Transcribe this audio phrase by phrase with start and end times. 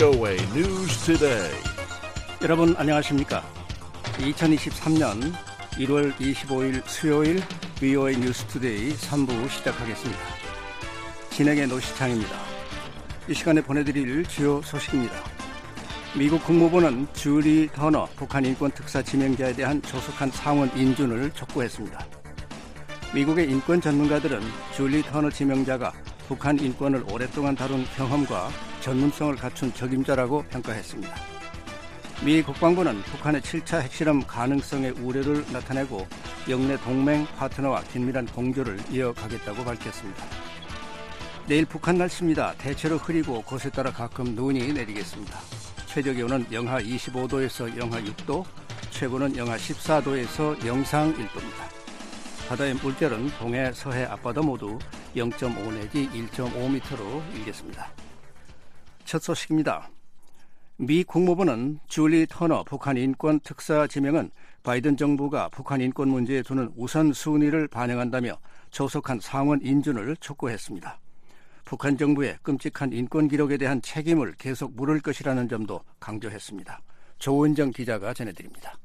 [0.00, 1.52] VOA News Today.
[2.40, 3.44] 여러분 안녕하십니까?
[4.16, 5.30] 2023년
[5.72, 7.42] 1월 25일 수요일
[7.74, 10.20] VOA 뉴스 투데이 3부 시작하겠습니다.
[11.28, 12.34] 진행의 노시창입니다.
[13.28, 15.12] 이 시간에 보내드릴 주요 소식입니다.
[16.16, 22.06] 미국 국무부는 줄리 터너 북한 인권 특사 지명자에 대한 조속한 상원 인준을 촉구했습니다.
[23.14, 24.40] 미국의 인권 전문가들은
[24.74, 25.92] 줄리 터너 지명자가
[26.26, 28.48] 북한 인권을 오랫동안 다룬 경험과
[28.80, 31.14] 전문성을 갖춘 적임자라고 평가했습니다.
[32.24, 36.06] 미 국방부는 북한의 7차 핵실험 가능성의 우려를 나타내고
[36.48, 40.24] 영내 동맹 파트너와 긴밀한 공조를 이어가겠다고 밝혔습니다.
[41.46, 42.54] 내일 북한 날씨입니다.
[42.58, 45.38] 대체로 흐리고 곳에 따라 가끔 눈이 내리겠습니다.
[45.86, 48.44] 최저 기온은 영하 25도에서 영하 6도,
[48.90, 51.80] 최고는 영하 14도에서 영상 1도입니다.
[52.48, 54.78] 바다의 물결은 동해, 서해, 앞바다 모두
[55.16, 58.09] 0.5 내지 1.5m로 일겠습니다.
[59.10, 59.90] 첫 소식입니다.
[60.76, 64.30] 미 국무부는 줄리 터너 북한 인권 특사 지명은
[64.62, 68.38] 바이든 정부가 북한 인권 문제에 두는 우선 순위를 반영한다며
[68.70, 71.00] 조속한 상원 인준을 촉구했습니다.
[71.64, 76.80] 북한 정부의 끔찍한 인권 기록에 대한 책임을 계속 물을 것이라는 점도 강조했습니다.
[77.18, 78.78] 조은정 기자가 전해드립니다.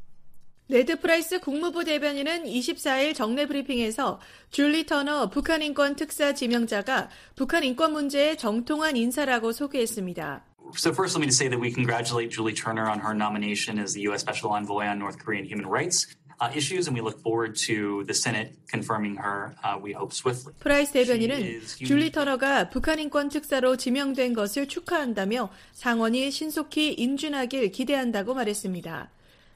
[0.67, 7.93] 레드 프라이스 국무부 대변인은 24일 정례 브리핑에서 줄리 터너 북한 인권 특사 지명자가 북한 인권
[7.93, 10.43] 문제의 정통한 인사라고 소개했습니다.
[10.75, 14.01] So first, let me say that we congratulate Julie Turner on her nomination as the
[14.09, 14.21] U.S.
[14.21, 16.07] Special Envoy on North Korean human rights.
[16.41, 19.55] Uh, issues, and we look forward to the Senate confirming her.
[19.63, 20.53] Uh, we hope swiftly.
[20.59, 29.11] 프라이스 대변인은 줄리 터너가 북한 인권 특사로 지명된 것을 축하한다며 상원이 신속히 인준하길 기대한다고 말했습니다.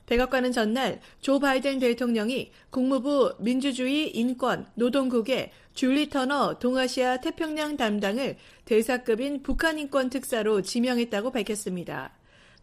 [0.10, 9.44] 백악관은 전날 조 바이든 대통령이 국무부 민주주의 인권 노동국의 줄리 터너 동아시아 태평양 담당을 대사급인
[9.44, 12.12] 북한 인권 특사로 지명했다고 밝혔습니다.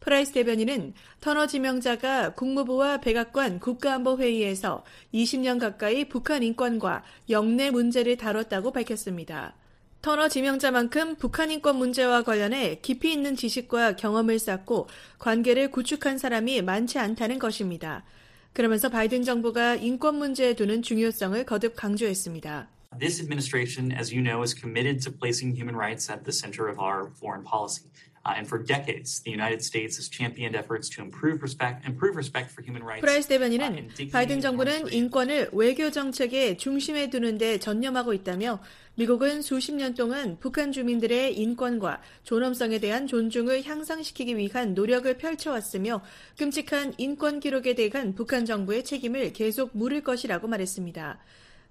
[0.00, 9.54] 프라이스 대변인은 터너 지명자가 국무부와 백악관 국가안보회의에서 20년 가까이 북한 인권과 역내 문제를 다뤘다고 밝혔습니다.
[10.06, 14.86] 터너 지명자만큼 북한 인권 문제와 관련해 깊이 있는 지식과 경험을 쌓고
[15.18, 18.04] 관계를 구축한 사람이 많지 않다는 것입니다.
[18.52, 22.68] 그러면서 바이든 정부가 인권 문제에 두는 중요성을 거듭 강조했습니다.
[23.00, 26.78] This administration, as you know, is committed to placing human rights at the center of
[26.78, 27.90] our foreign policy.
[28.34, 32.62] and for decades, the United States has championed efforts to improve respect, improve respect for
[32.62, 33.02] human rights.
[33.02, 38.60] 프라이스 대변인은 바이든 정부는 인권을 외교 정책의 중심에 두는데 전념하고 있다며
[38.98, 46.02] 미국은 수십 년 동안 북한 주민들의 인권과 존엄성에 대한 존중을 향상시키기 위한 노력을 펼쳐왔으며
[46.38, 51.18] 끔찍한 인권 기록에 대한 북한 정부의 책임을 계속 물을 것이라고 말했습니다.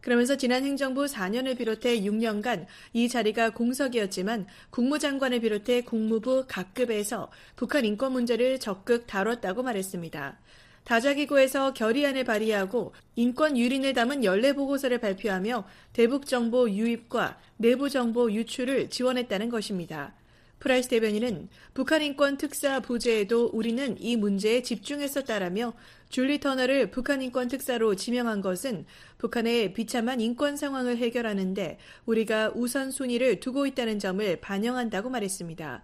[0.02, 8.12] 그러면서 지난 행정부 4년을 비롯해 6년간 이 자리가 공석이었지만 국무장관을 비롯해 국무부 각급에서 북한 인권
[8.12, 10.38] 문제를 적극 다뤘다고 말했습니다.
[10.86, 18.90] 다자기구에서 결의안을 발의하고 인권 유린을 담은 연례 보고서를 발표하며 대북 정보 유입과 내부 정보 유출을
[18.90, 20.14] 지원했다는 것입니다.
[20.60, 25.74] 프라이스 대변인은 북한 인권 특사 부재에도 우리는 이 문제에 집중했었다라며
[26.10, 28.86] 줄리 터너를 북한 인권 특사로 지명한 것은
[29.18, 35.84] 북한의 비참한 인권 상황을 해결하는데 우리가 우선순위를 두고 있다는 점을 반영한다고 말했습니다.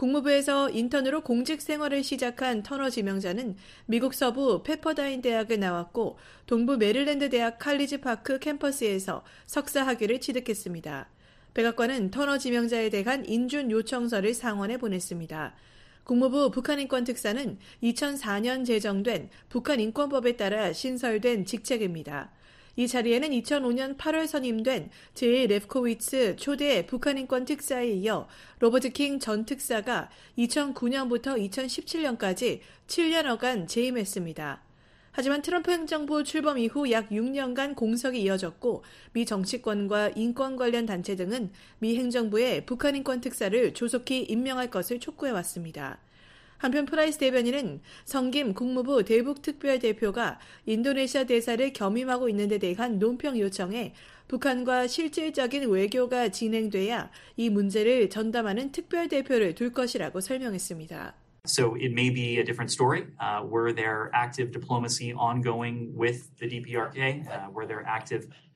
[0.00, 6.16] 국무부에서 인턴으로 공직 생활을 시작한 터너 지명자는 미국 서부 페퍼다인 대학을 나왔고
[6.46, 11.10] 동부 메릴랜드 대학 칼리지 파크 캠퍼스에서 석사 학위를 취득했습니다.
[11.52, 15.54] 백악관은 터너 지명자에 대한 인준 요청서를 상원에 보냈습니다.
[16.04, 22.30] 국무부 북한인권 특사는 2004년 제정된 북한인권법에 따라 신설된 직책입니다.
[22.80, 28.26] 이 자리에는 2005년 8월 선임된 제 레프코위츠 초대 북한인권 특사에 이어
[28.58, 30.08] 로버트 킹 전 특사가
[30.38, 34.62] 2009년부터 2017년까지 7년여간 재임했습니다.
[35.12, 38.82] 하지만 트럼프 행정부 출범 이후 약 6년간 공석이 이어졌고
[39.12, 45.32] 미 정치권과 인권 관련 단체 등은 미 행정부의 북한 인권 특사를 조속히 임명할 것을 촉구해
[45.32, 45.98] 왔습니다.
[46.60, 53.94] 한편 프라이스 대변인은 성김 국무부 대북특별대표가 인도네시아 대사를 겸임하고 있는 데 대한 논평 요청에
[54.28, 61.14] 북한과 실질적인 외교가 진행돼야 이 문제를 전담하는 특별대표를 둘 것이라고 설명했습니다.
[61.46, 63.06] So it may be a different story.
[63.18, 67.26] Uh, were there active diplomacy ongoing with the DPRK?
[67.26, 68.49] Uh, were there active uh?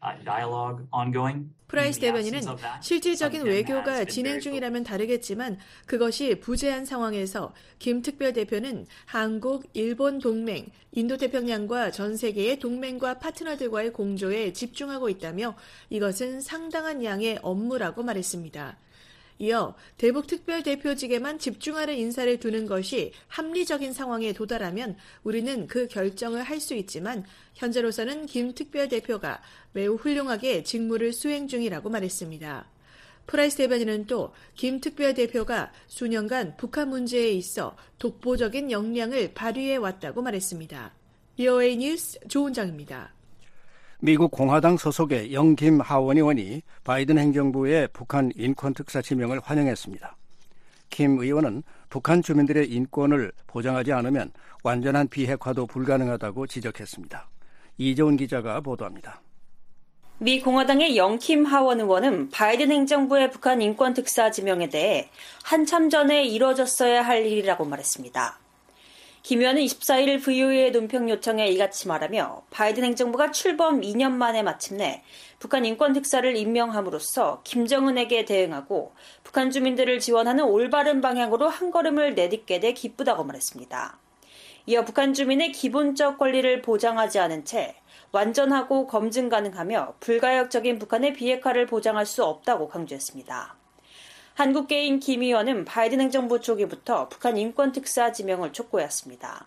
[1.67, 2.43] 프라이스 대변인은
[2.81, 11.91] 실질적인 외교가 진행 중이라면 다르겠지만 그것이 부재한 상황에서 김 특별 대표는 한국, 일본 동맹, 인도태평양과
[11.91, 15.57] 전 세계의 동맹과 파트너들과의 공조에 집중하고 있다며
[15.91, 18.77] 이것은 상당한 양의 업무라고 말했습니다.
[19.39, 26.61] 이어 대북 특별 대표직에만 집중하는 인사를 두는 것이 합리적인 상황에 도달하면 우리는 그 결정을 할
[26.61, 29.43] 수 있지만 현재로서는 김 특별 대표가
[29.73, 32.71] 매우 훌륭하게 직무를 수행 중이라고 말했습니다.
[33.27, 40.95] 프라이스 대변인은 또 김 특별 대표가 수년간 북한 문제에 있어 독보적인 역량을 발휘해 왔다고 말했습니다.
[41.37, 43.14] VOA 뉴스 조은정입니다.
[44.01, 50.17] 미국 공화당 소속의 영김 하원 의원이 바이든 행정부의 북한 인권 특사 지명을 환영했습니다.
[50.91, 54.33] 김 의원은 북한 주민들의 인권을 보장하지 않으면
[54.63, 57.29] 완전한 비핵화도 불가능하다고 지적했습니다.
[57.79, 59.21] 이재훈 기자가 보도합니다.
[60.19, 65.11] 미 공화당의 영킴 하원 의원은 바이든 행정부의 북한 인권 특사 지명에 대해
[65.43, 68.44] 한참 전에 이뤄졌어야 할 일이라고 말했습니다.
[69.25, 75.03] 김 의원은 24일 VOA의 논평 요청에 이같이 말하며 바이든 행정부가 출범 2년 만에 마침내
[75.39, 78.93] 북한 인권 특사를 임명함으로써 김정은에게 대응하고
[79.23, 83.99] 북한 주민들을 지원하는 올바른 방향으로 한 걸음을 내딛게 돼 기쁘다고 말했습니다.
[84.67, 87.77] 이어 북한 주민의 기본적 권리를 보장하지 않은 채
[88.13, 93.64] 완전하고 검증 가능하며 불가역적인 북한의 비핵화를 보장할 수 없다고 강조했습니다.
[94.35, 99.47] 한국계인 김 의원은 바이든 행정부 초기부터 북한 인권특사 지명을 촉구했습니다.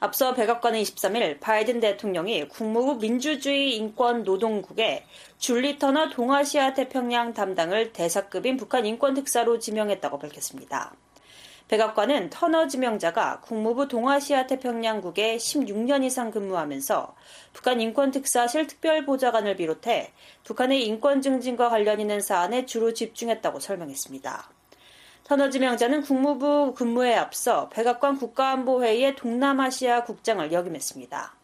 [0.00, 5.06] 앞서 백악관은 23일 바이든 대통령이 국무부 민주주의 인권 노동국에
[5.38, 10.92] 줄리 터너 동아시아 태평양 담당을 대사급인 북한 인권 특사로 지명했다고 밝혔습니다.
[11.68, 17.14] 백악관은 터너 지명자가 국무부 동아시아 태평양국에 16년 이상 근무하면서
[17.52, 20.12] 북한 인권특사실 특별보좌관을 비롯해
[20.44, 24.50] 북한의 인권 증진과 관련 있는 사안에 주로 집중했다고 설명했습니다.
[25.24, 31.34] 터너 지명자는 국무부 근무에 앞서 백악관 국가안보회의의 동남아시아 국장을 역임했습니다.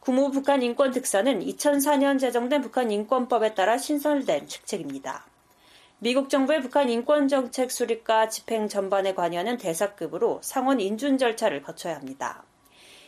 [0.00, 5.24] 국무부 북한 인권 특사는 2004년 제정된 북한 인권법에 따라 신설된 직책입니다.
[5.98, 12.44] 미국 정부의 북한 인권정책 수립과 집행 전반에 관여하는 대사급으로 상원 인준 절차를 거쳐야 합니다.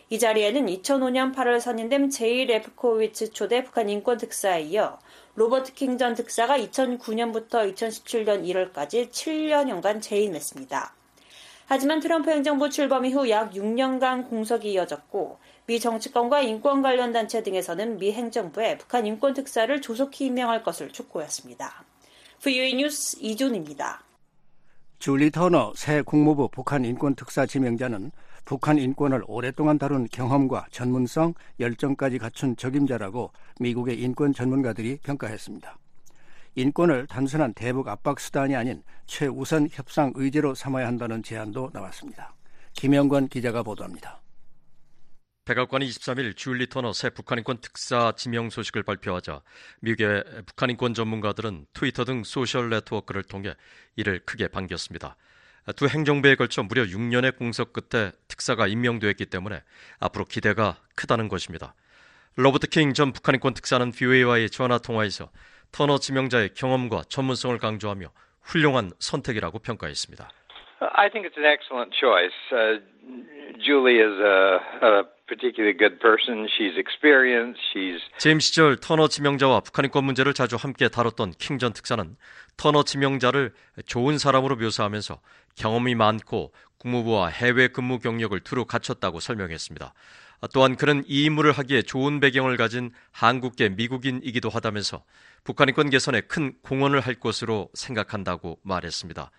[0.08, 4.98] 이 자리에는 2005년 8월 선임된 제이 레프코위츠 초대 북한 인권특사에 이어
[5.34, 10.94] 로버트 킹 전 특사가 2009년부터 2017년 1월까지 7년여간 재임했습니다.
[11.66, 17.98] 하지만 트럼프 행정부 출범 이후 약 6년간 공석이 이어졌고 미 정치권과 인권 관련 단체 등에서는
[17.98, 21.84] 미 행정부에 북한 인권 특사를 조속히 임명할 것을 촉구했습니다.
[22.40, 24.00] VOA 뉴스 이준입니다.
[25.00, 28.12] 줄리 터너 새 국무부 북한 인권 특사 지명자는
[28.44, 35.76] 북한 인권을 오랫동안 다룬 경험과 전문성, 열정까지 갖춘 적임자라고 미국의 인권 전문가들이 평가했습니다.
[36.54, 42.34] 인권을 단순한 대북 압박 수단이 아닌 최우선 협상 의제로 삼아야 한다는 제안도 나왔습니다.
[42.74, 44.20] 김영권 기자가 보도합니다.
[45.48, 49.40] 백악관이 23일 줄리 터너 새 북한인권 특사 지명 소식을 발표하자
[49.80, 53.54] 미국의 북한인권 전문가들은 트위터 등 소셜 네트워크를 통해
[53.96, 55.16] 이를 크게 반겼습니다.
[55.74, 59.62] 두 행정부에 걸쳐 무려 6년의 공석 끝에 특사가 임명되었기 때문에
[60.00, 61.74] 앞으로 기대가 크다는 것입니다.
[62.36, 65.30] 로버트 킹 전 북한인권 특사는 VOA와의 전화 통화에서
[65.72, 68.10] 터너 지명자의 경험과 전문성을 강조하며
[68.42, 70.28] 훌륭한 선택이라고 평가했습니다.
[70.80, 72.36] I think it's an excellent choice.
[72.52, 72.80] Uh,
[73.64, 75.17] Julie is a, a
[78.18, 82.16] 재임 시절 터너 지명자와 북한 인권 문제를 자주 함께 다뤘던 킹 전 특사는
[82.56, 83.52] 터너 지명자를
[83.86, 85.20] 좋은 사람으로 묘사하면서
[85.54, 89.92] 경험이 많고 국무부와 해외 근무 경력을 두루 갖췄다고 설명했습니다.
[90.54, 95.02] 또한 그는 이 임무를 하기에 좋은 배경을 가진 한국계 미국인이기도 하다면서
[95.42, 99.30] 북한 인권 개선에 큰 공헌을 할 것으로 생각한다고 말했습니다.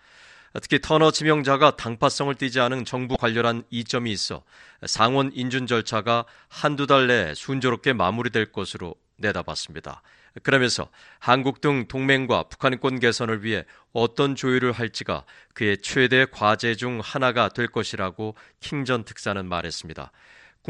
[0.54, 4.42] 특히 터너 지명자가 당파성을 띠지 않은 정부 관련한 이점이 있어
[4.84, 10.02] 상원 인준 절차가 한두 달 내에 순조롭게 마무리될 것으로 내다봤습니다.
[10.42, 10.88] 그러면서
[11.18, 17.66] 한국 등 동맹과 북한인권 개선을 위해 어떤 조율을 할지가 그의 최대 과제 중 하나가 될
[17.66, 20.10] 것이라고 킹전 특사는 말했습니다.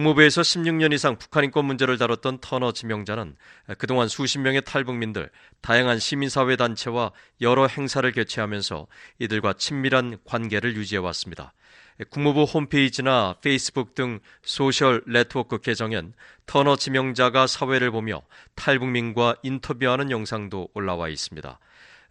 [0.00, 3.37] 국무부에서 16년 이상 북한 인권 문제를 다뤘던 터너 지명자는
[3.76, 5.28] 그동안 수십 명의 탈북민들,
[5.61, 8.87] 다양한 시민사회 단체와 여러 행사를 개최하면서
[9.19, 11.52] 이들과 친밀한 관계를 유지해 왔습니다.
[12.09, 16.14] 국무부 홈페이지나 페이스북 등 소셜 네트워크 계정엔
[16.47, 18.23] 터너 지명자가 사회를 보며
[18.54, 21.59] 탈북민과 인터뷰하는 영상도 올라와 있습니다.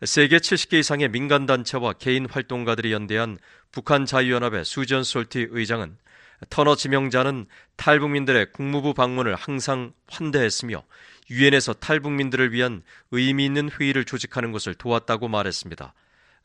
[0.04, 3.40] 세계 70개 이상의 민간단체와 개인 활동가들이 연대한
[3.72, 5.98] 북한 자유연합의 수전 솔티 의장은
[6.50, 10.84] 터너 지명자는 탈북민들의 국무부 방문을 항상 환대했으며
[11.30, 12.82] 유엔에서 탈북민들을 위한
[13.12, 15.94] 의미 있는 회의를 조직하는 것을 도왔다고 말했습니다.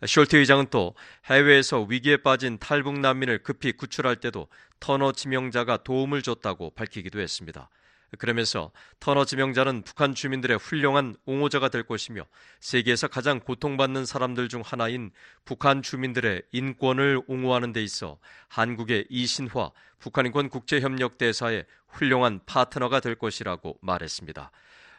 [0.02, 0.94] 숄트 의장은 또
[1.26, 4.48] 해외에서 위기에 빠진 탈북 난민을 급히 구출할 때도
[4.80, 7.70] 터너 지명자가 도움을 줬다고 밝히기도 했습니다.
[8.18, 12.24] 그러면서 터너 지명자는 북한 주민들의 훌륭한 옹호자가 될 것이며
[12.60, 15.10] 세계에서 가장 고통받는 사람들 중 하나인
[15.44, 18.18] 북한 주민들의 인권을 옹호하는 데 있어
[18.48, 24.50] 한국의 이신화 북한인권 국제협력 대사의 훌륭한 파트너가 될 것이라고 말했습니다.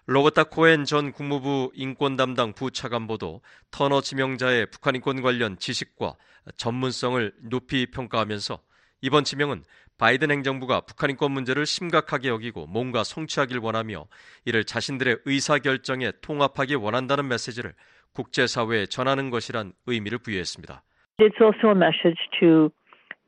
[0.08, 3.42] 로버타 코엔 전 국무부 인권 담당 부차관보도
[3.72, 6.16] 터너 지명자의 북한 인권 관련 지식과
[6.58, 8.60] 전문성을 높이 평가하면서
[9.02, 9.64] 이번 지명은
[9.98, 14.06] 바이든 행정부가 북한 인권 문제를 심각하게 여기고 뭔가 성취하길 원하며
[14.46, 17.74] 이를 자신들의 의사 결정에 통합하기 원한다는 메시지를
[18.14, 20.84] 국제사회에 전하는 것이란 의미를 부여했습니다.
[21.20, 22.70] It's also a message to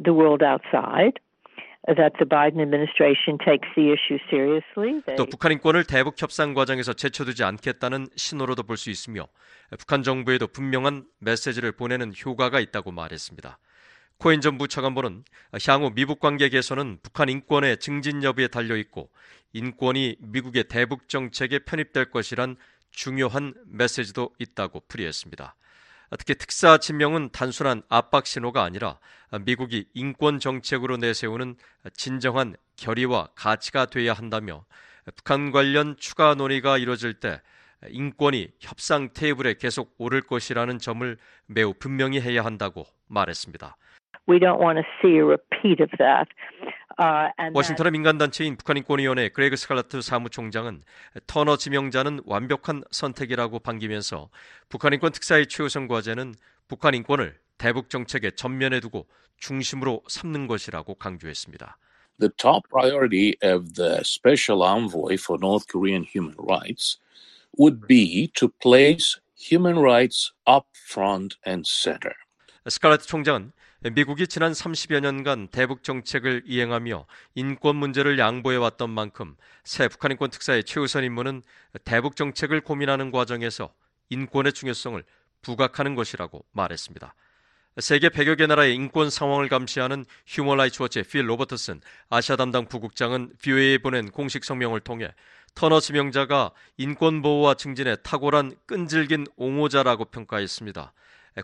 [0.04, 1.14] the world outside.
[5.16, 9.26] 또 북한 인권을 대북 협상 과정에서 제쳐두지 않겠다는 신호로도 볼 수 있으며
[9.80, 13.58] 북한 정부에도 분명한 메시지를 보내는 효과가 있다고 말했습니다.
[14.20, 15.24] 코엔 전 부차관보는
[15.68, 19.10] 향후 미북 관계 개선은 북한 인권의 증진 여부에 달려 있고
[19.54, 22.56] 인권이 미국의 대북 정책에 편입될 것이란
[22.92, 25.56] 중요한 메시지도 있다고 풀이했습니다.
[26.18, 28.98] 특히 특사 지명은 단순한 압박 신호가 아니라
[29.46, 31.56] 미국이 인권 정책으로 내세우는
[31.94, 34.66] 진정한 결의와 가치가 돼야 한다며
[35.16, 37.42] 북한 관련 추가 논의가 이루어질 때
[37.90, 43.78] 인권이 협상 테이블에 계속 오를 것이라는 점을 매우 분명히 해야 한다고 말했습니다.
[44.28, 46.28] We don't want to see a repeat of that.
[47.00, 50.82] Uh, 워싱턴의 민간단체인 북한인권위원회 그레그 스칼라튜 사무총장은
[51.28, 54.30] 터너 지명자는 완벽한 선택이라고 반기면서
[54.70, 56.34] 북한인권 특사의 최우선 과제는
[56.68, 59.08] 북한인권을 대북 정책의 전면에 두고
[59.38, 61.78] 중심으로 삼는 것이라고 강조했습니다.
[62.20, 66.98] The top priority of the special envoy for North Korean human rights
[67.60, 72.16] would be to place human rights up front and center.
[72.68, 73.52] 스칼라트 총장은
[73.94, 80.30] 미국이 지난 30여 년간 대북 정책을 이행하며 인권 문제를 양보해 왔던 만큼 새 북한 인권
[80.30, 81.44] 특사의 최우선 임무는
[81.84, 83.74] 대북 정책을 고민하는 과정에서
[84.10, 85.04] 인권의 중요성을
[85.42, 87.14] 부각하는 것이라고 말했습니다.
[87.80, 93.34] 세계 100여 개 나라의 인권 상황을 감시하는 휴먼 라이츠 워치의 필 로버트슨 아시아 담당 부국장은
[93.40, 95.14] VOA에 보낸 공식 성명을 통해
[95.54, 100.94] 터너 지명자가 인권 보호와 증진에 탁월한 끈질긴 옹호자라고 평가했습니다.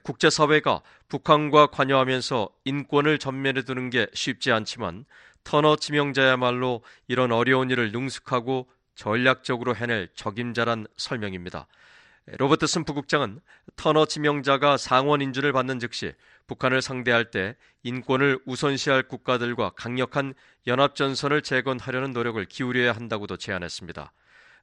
[0.01, 5.05] 국제사회가 북한과 관여하면서 인권을 전면에 두는 게 쉽지 않지만
[5.43, 11.67] 터너 지명자야말로 이런 어려운 일을 능숙하고 전략적으로 해낼 적임자란 설명입니다.
[12.25, 13.41] 로버트슨 부국장은
[13.75, 16.13] 터너 지명자가 상원 인준을 받는 즉시
[16.47, 20.33] 북한을 상대할 때 인권을 우선시할 국가들과 강력한
[20.67, 24.13] 연합전선을 재건하려는 노력을 기울여야 한다고도 제안했습니다.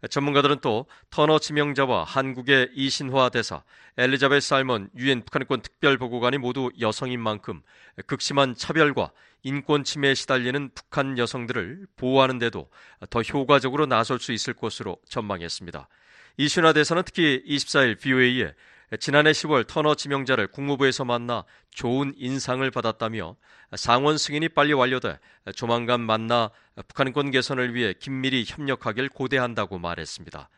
[0.09, 3.63] 전문가들은 또 터너 지명자와 한국의 이신화 대사,
[3.99, 7.63] 엘리자베스 살먼 유엔 북한인권 특별보고관이 모두 여성인 만큼
[8.07, 9.11] 극심한 차별과
[9.43, 12.69] 인권 침해에 시달리는 북한 여성들을 보호하는 데도
[13.11, 15.89] 더 효과적으로 나설 수 있을 것으로 전망했습니다.
[16.37, 18.53] 이신화 대사는 특히 24일 BOA에
[18.99, 23.37] 지난해 10월 터너 지명자를 국무부에서 만나 좋은 인상을 받았다며
[23.77, 25.19] 상원 승인이 빨리 완료돼
[25.55, 26.51] 조만간 만나
[26.89, 30.49] 북한인권 개선을 위해 긴밀히 협력하길 고대한다고 말했습니다.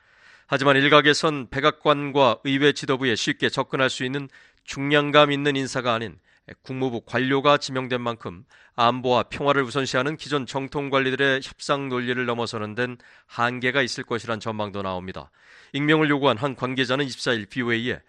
[0.47, 4.29] 하지만 일각에선 백악관과 의회 지도부에 쉽게 접근할 수 있는
[4.65, 6.19] 중량감 있는 인사가 아닌
[6.63, 12.97] 국무부 관료가 지명된 만큼 안보와 평화를 우선시하는 기존 정통 관리들의 협상 논리를 넘어서는 데는
[13.27, 15.31] 한계가 있을 것이란 전망도 나옵니다.
[15.73, 18.01] 익명을 요구한 한 관계자는 24일 BOA에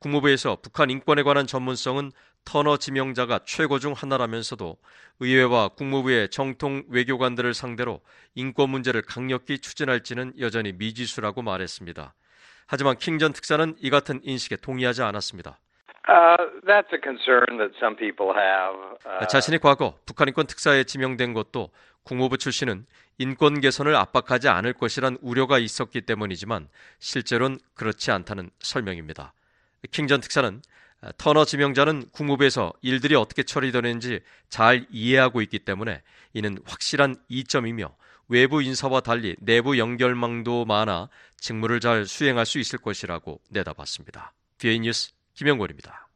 [0.00, 2.12] 국무부에서 북한 인권에 관한 전문성은
[2.44, 4.76] 터너 지명자가 최고 중 하나라면서도
[5.20, 8.00] 의회와 국무부의 정통 외교관들을 상대로
[8.34, 12.14] 인권 문제를 강력히 추진할지는 여전히 미지수라고 말했습니다.
[12.66, 15.58] 하지만 킹 전 특사는 이 같은 인식에 동의하지 않았습니다.
[16.66, 18.74] That's a concern that some people have.
[19.06, 19.26] Uh...
[19.28, 21.70] 자신이 과거 북한 인권 특사에 지명된 것도
[22.02, 22.86] 국무부 출신은
[23.18, 26.68] 인권 개선을 압박하지 않을 것이란 우려가 있었기 때문이지만
[26.98, 29.32] 실제로는 그렇지 않다는 설명입니다.
[29.90, 30.62] 킹전 특사는
[31.18, 37.94] 터너 지명자는 국무부에서 일들이 어떻게 처리되는지 잘 이해하고 있기 때문에 이는 확실한 이점이며
[38.28, 41.08] 외부 인사와 달리 내부 연결망도 많아
[41.38, 44.32] 직무를 잘 수행할 수 있을 것이라고 내다봤습니다.
[44.58, 46.08] VOA 뉴스 김영권입니다.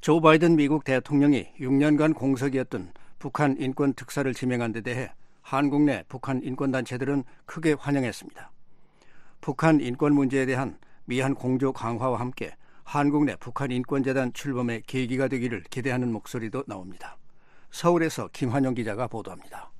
[0.00, 6.42] 조 바이든 미국 대통령이 6년간 공석이었던 북한 인권 특사를 지명한 데 대해 한국 내 북한
[6.42, 8.50] 인권단체들은 크게 환영했습니다.
[9.40, 15.64] 북한 인권 문제에 대한 미한 공조 강화와 함께 한국 내 북한 인권재단 출범의 계기가 되기를
[15.70, 17.16] 기대하는 목소리도 나옵니다.
[17.70, 19.70] 서울에서 김환용 기자가 보도합니다.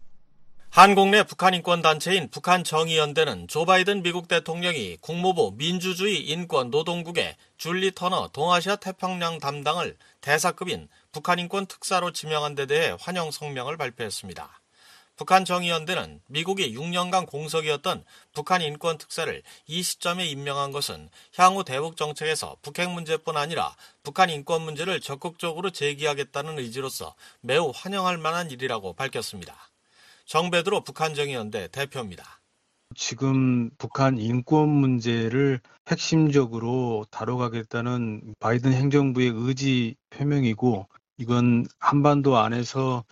[0.71, 7.37] 한국 내 북한 인권 단체인 북한 정의연대는 조 바이든 미국 대통령이 국무부 민주주의 인권 노동국의
[7.57, 14.61] 줄리 터너 동아시아 태평양 담당을 대사급인 북한 인권 특사로 지명한 데 대해 환영 성명을 발표했습니다.
[15.17, 18.05] 북한 정의연대는 미국이 6년간 공석이었던
[18.35, 24.63] 북한 인권 특사를 이 시점에 임명한 것은 향후 대북 정책에서 북핵 문제뿐 아니라 북한 인권
[24.63, 29.57] 문제를 적극적으로 제기하겠다는 의지로서 매우 환영할 만한 일이라고 밝혔습니다.
[30.27, 32.41] 정배드로 북한 정의연대 대표입니다.
[32.95, 40.87] 지금 북한 인권 문제를 핵심적으로 다뤄가겠다는 바이든 행정부의 의지 표명이고
[41.19, 43.05] 이건 한반도 안에서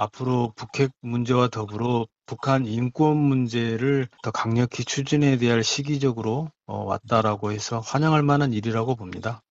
[0.00, 7.80] 앞으로 북핵 문제와 더불어 북한 인권 문제를 더 강력히 추진해야 될 시기적으로 어, 왔다라고 해서
[7.80, 9.42] 환영할 만한 일이라고 봅니다.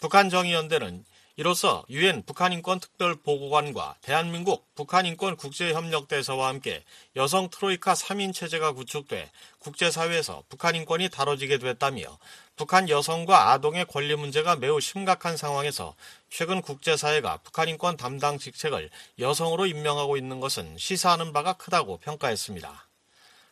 [0.00, 1.04] 북한 정의연대는
[1.36, 6.84] 이로써 유엔 북한인권 특별보고관과 대한민국 북한인권 국제협력대사와 함께
[7.16, 12.18] 여성 트로이카 3인 체제가 구축돼 국제사회에서 북한인권이 다뤄지게 됐다며
[12.54, 15.96] 북한 여성과 아동의 권리 문제가 매우 심각한 상황에서
[16.30, 22.83] 최근 국제사회가 북한인권 담당 직책을 여성으로 임명하고 있는 것은 시사하는 바가 크다고 평가했습니다.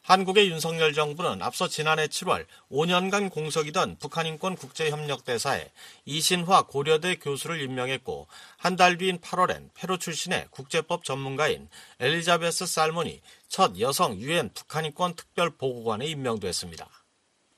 [0.03, 5.71] 한국의 윤석열 정부는 앞서 지난해 7월 5년간 공석이던 북한인권 국제협력대사에
[6.05, 11.69] 이신화 고려대 교수를 임명했고 한 달 뒤인 8월엔 페루 출신의 국제법 전문가인
[12.01, 16.89] 엘리자베스 살몬이 첫 여성 유엔 북한인권 특별보고관에 임명됐습니다.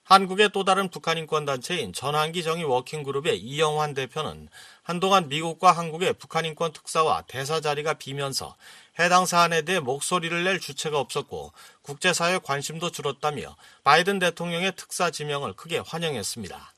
[0.03, 4.49] 한국의 또 다른 북한인권 단체인 전환기 정의 워킹그룹의 이영환 대표는
[4.83, 8.55] 한동안 미국과 한국의 북한인권 특사와 대사 자리가 비면서
[8.99, 15.79] 해당 사안에 대해 목소리를 낼 주체가 없었고 국제사회 관심도 줄었다며 바이든 대통령의 특사 지명을 크게
[15.79, 16.75] 환영했습니다.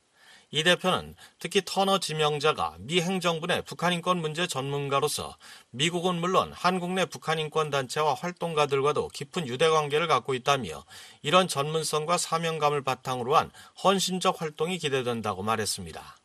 [0.52, 5.37] 이 대표는 특히 터너 지명자가 미 행정부 내 북한 인권 문제 전문가로서
[5.70, 10.85] 미국은 물론 한국 내 북한 인권 단체와 활동가들과도 깊은 유대 관계를 갖고 있다며
[11.23, 13.50] 이런 전문성과 사명감을 바탕으로 한
[13.82, 16.15] 헌신적 활동이 기대된다고 말했습니다.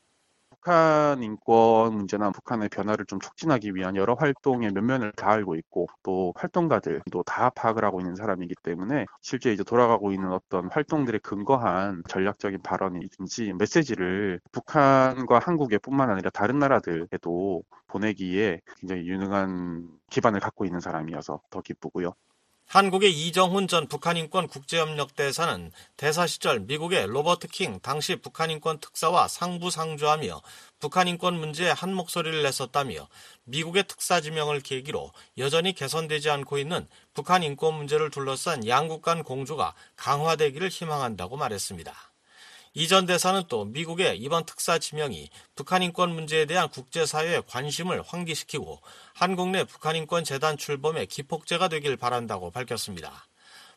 [0.63, 6.33] 북한 인권 문제나 북한의 변화를 좀 촉진하기 위한 여러 활동의 면면을 다 알고 있고 또
[6.35, 12.61] 활동가들도 다 파악을 하고 있는 사람이기 때문에 실제 이제 돌아가고 있는 어떤 활동들에 근거한 전략적인
[12.61, 21.41] 발언이든지 메시지를 북한과 한국에 뿐만 아니라 다른 나라들에도 보내기에 굉장히 유능한 기반을 갖고 있는 사람이어서
[21.49, 22.13] 더 기쁘고요.
[22.71, 29.69] 한국의 이정훈 전 북한인권 국제협력 대사는 대사 시절 미국의 로버트 킹 당시 북한인권 특사와 상부
[29.69, 30.41] 상조하며
[30.79, 33.09] 북한인권 문제에 한 목소리를 냈었다며
[33.43, 40.69] 미국의 특사 지명을 계기로 여전히 개선되지 않고 있는 북한인권 문제를 둘러싼 양국 간 공조가 강화되기를
[40.69, 42.10] 희망한다고 말했습니다.
[42.73, 48.79] 이 전 대사는 또 미국의 이번 특사 지명이 북한 인권 문제에 대한 국제사회의 관심을 환기시키고
[49.13, 53.27] 한국 내 북한 인권 재단 출범의 기폭제가 되길 바란다고 밝혔습니다.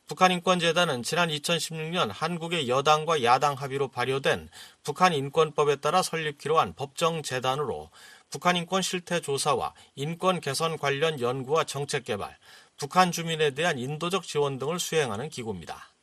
[0.07, 4.49] 북한인권재단은 지난 2016년 한국의 여당과 야당 합의로 발효된
[4.83, 7.91] 북한인권법에 따라 설립키로 한 법정재단으로
[8.31, 12.37] 북한인권 실태 조사와 인권 개선 관련 연구와 정책 개발,
[12.77, 15.94] 북한 주민에 대한 인도적 지원 등을 수행하는 기구입니다.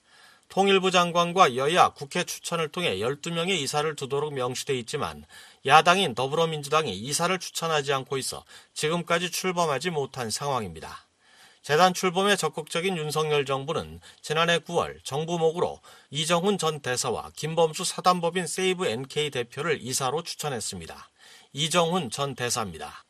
[0.52, 5.24] 통일부 장관과 여야 국회 추천을 통해 12명의 이사를 두도록 명시돼 있지만
[5.66, 11.08] 야당인 더불어민주당이 이사를 추천하지 않고 있어 지금까지 출범하지 못한 상황입니다.
[11.62, 18.88] 재단 출범에 적극적인 윤석열 정부는 지난해 9월 정부 목으로 이정훈 전 대사와 김범수 사단법인 세이브
[18.88, 21.10] NK 대표를 이사로 추천했습니다.
[21.54, 23.06] 이정훈 전 대사입니다.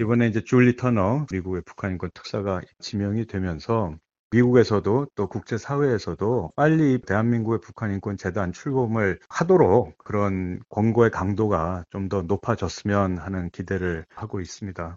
[0.00, 3.94] 이번에 이제 줄리 터너 미국의 북한인권 특사가 지명이 되면서
[4.32, 13.18] 미국에서도 또 국제사회에서도 빨리 대한민국의 북한인권 재단 출범을 하도록 그런 권고의 강도가 좀 더 높아졌으면
[13.18, 14.96] 하는 기대를 하고 있습니다.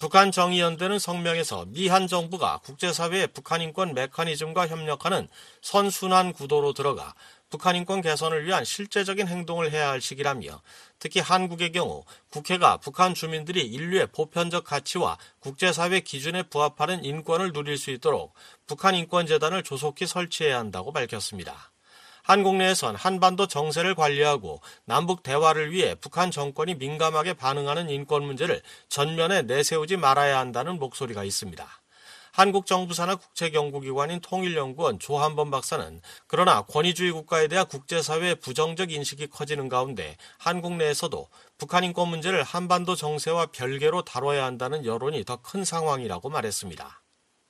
[0.00, 5.28] 북한 정의연대는 성명에서 미한 정부가 국제사회의 북한인권 메커니즘과 협력하는
[5.62, 7.14] 선순환 구도로 들어가
[7.54, 10.60] 북한 인권 개선을 위한 실제적인 행동을 해야 할 시기라며
[10.98, 17.92] 특히 한국의 경우 국회가 북한 주민들이 인류의 보편적 가치와 국제사회 기준에 부합하는 인권을 누릴 수
[17.92, 18.34] 있도록
[18.66, 21.70] 북한 인권재단을 조속히 설치해야 한다고 밝혔습니다.
[22.24, 29.42] 한국 내에선 한반도 정세를 관리하고 남북 대화를 위해 북한 정권이 민감하게 반응하는 인권 문제를 전면에
[29.42, 31.83] 내세우지 말아야 한다는 목소리가 있습니다.
[32.34, 39.68] 한국 정부 산하 국제연구기관인 통일연구원 조한범 박사는 그러나 권위주의 국가에 대한 국제사회의 부정적 인식이 커지는
[39.68, 46.28] 가운데 한국 내에서도 북한 인권 문제를 한반도 정세와 별개로 다뤄야 한다는 여론이 더 큰 상황이라고
[46.28, 47.02] 말했습니다.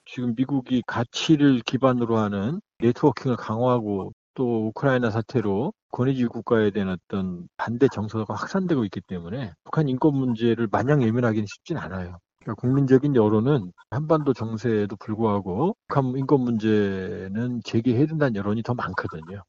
[0.06, 7.86] 지금 미국이 가치를 기반으로 하는 네트워킹을 강화하고 또 우크라이나 사태로 권위주의 국가에 대한 어떤 반대
[7.88, 12.18] 정서가 확산되고 있기 때문에 북한 인권 문제를 마냥 예민하기는 쉽진 않아요.
[12.44, 19.42] 그러니까 국민적인 여론은 한반도 정세에도 불구하고 북한 인권 문제는 제기해야 된다는 여론이 더 많거든요.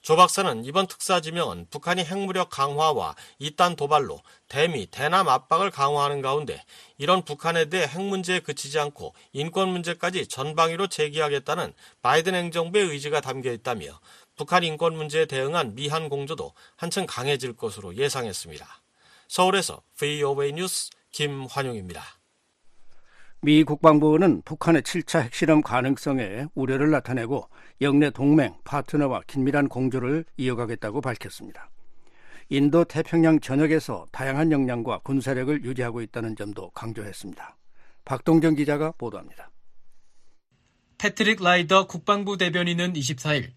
[0.00, 6.62] 조 박사는 이번 특사 지명은 북한이 핵무력 강화와 이딴 도발로 대미, 대남 압박을 강화하는 가운데
[6.96, 13.50] 이런 북한에 대해 핵 문제에 그치지 않고 인권 문제까지 전방위로 제기하겠다는 바이든 행정부의 의지가 담겨
[13.50, 13.98] 있다며
[14.36, 18.64] 북한 인권 문제에 대응한 미한 공조도 한층 강해질 것으로 예상했습니다.
[19.26, 22.15] 서울에서 VOA 뉴스 김환용입니다.
[23.46, 27.48] 미 국방부는 북한의 7차 핵실험 가능성에 우려를 나타내고
[27.80, 31.70] 영내 동맹, 파트너와 긴밀한 공조를 이어가겠다고 밝혔습니다.
[32.48, 37.56] 인도 태평양 전역에서 다양한 역량과 군사력을 유지하고 있다는 점도 강조했습니다.
[38.04, 39.52] 박동정 기자가 보도합니다.
[40.98, 43.52] 패트릭 라이더 국방부 대변인은 24일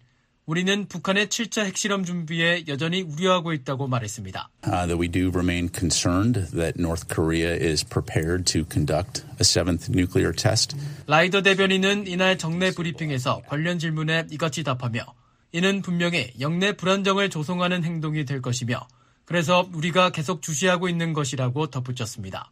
[0.50, 4.50] 우리는 북한의 7차 핵실험 준비에 여전히 우려하고 있다고 말했습니다.
[4.66, 9.88] Uh, that we do remain concerned that North Korea is prepared to conduct a seventh
[9.88, 10.76] nuclear test.
[11.06, 15.04] 라이더 대변인은 이날 정례 브리핑에서 관련 질문에 이같이 답하며
[15.52, 18.88] 이는 분명히 영내 불안정을 조성하는 행동이 될 것이며
[19.26, 22.50] 그래서 우리가 계속 주시하고 있는 것이라고 덧붙였습니다.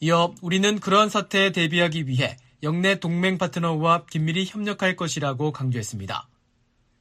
[0.00, 6.29] 이어 우리는 그러한 사태에 대비하기 위해 영내 동맹 파트너와 긴밀히 협력할 것이라고 강조했습니다.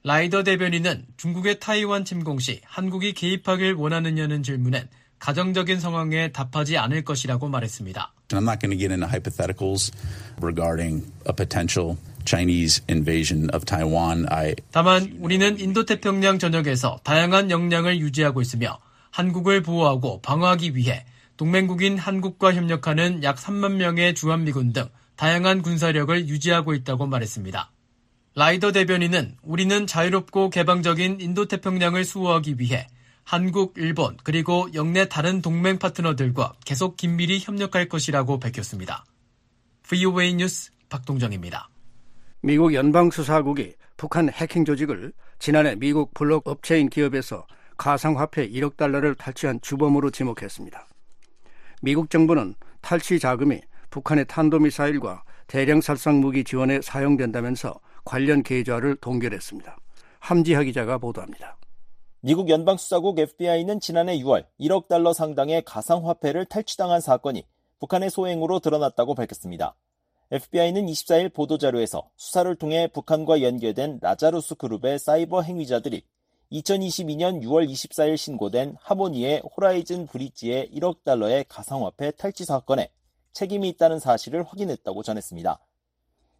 [0.04, 4.88] 라이더 대변인은 중국의 타이완 침공 시 한국이 개입하길 원하느냐는 질문엔
[5.20, 8.14] 가정적인 상황에 답하지 않을 것이라고 말했습니다.
[8.30, 9.92] I'm not going to get into hypotheticals
[10.42, 14.26] regarding a potential Chinese invasion of Taiwan.
[14.30, 14.56] I...
[14.72, 18.80] 다만 우리는 인도태평양 전역에서 다양한 역량을 유지하고 있으며
[19.12, 26.74] 한국을 보호하고 방어하기 위해 동맹국인 한국과 협력하는 약 3만 명의 주한미군 등 다양한 군사력을 유지하고
[26.74, 27.72] 있다고 말했습니다.
[28.36, 32.88] 라이더 대변인은 우리는 자유롭고 개방적인 인도태평양을 수호하기 위해
[33.24, 39.06] 한국, 일본, 그리고 영내 다른 동맹 파트너들과 계속 긴밀히 협력할 것이라고 밝혔습니다.
[39.84, 41.70] VOA 뉴스 박동정입니다.
[42.42, 47.46] 미국 연방수사국이 북한 해킹 조직을 지난해 미국 블록 업체인 기업에서
[47.78, 50.88] 가상화폐 1억 달러를 탈취한 주범으로 지목했습니다.
[51.82, 59.78] 미국 정부는 탈취 자금이 북한의 탄도미사일과 대량 살상 무기 지원에 사용된다면서 관련 계좌를 동결했습니다.
[60.20, 61.58] 함지하 기자가 보도합니다.
[62.22, 67.46] 미국 연방수사국 FBI는 지난해 6월 1억 달러 상당의 가상화폐를 탈취당한 사건이
[67.80, 69.76] 북한의 소행으로 드러났다고 밝혔습니다.
[70.32, 76.04] FBI는 24일 보도자료에서 수사를 통해 북한과 연계된 라자루스 그룹의 사이버 행위자들이
[76.52, 82.92] 2022년 6월 24일 신고된 하모니의 호라이즌 브릿지의 1억 달러의 가상화폐 탈취 사건에
[83.34, 85.60] 책임이 있다는 사실을 확인했다고 전했습니다.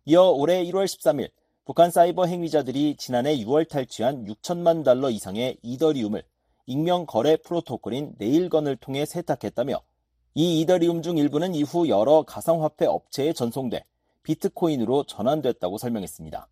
[0.06, 1.30] 이어 올해 1월 13일
[1.66, 6.24] 북한 사이버 행위자들이 지난해 6월 탈취한 6천만 달러 이상의 이더리움을
[6.66, 9.82] 익명 거래 프로토콜인 네일건을 통해 세탁했다며
[10.36, 13.84] 이 이더리움 중 일부는 이후 여러 가상화폐 업체에 전송돼
[14.24, 16.48] 비트코인으로 전환됐다고 설명했습니다.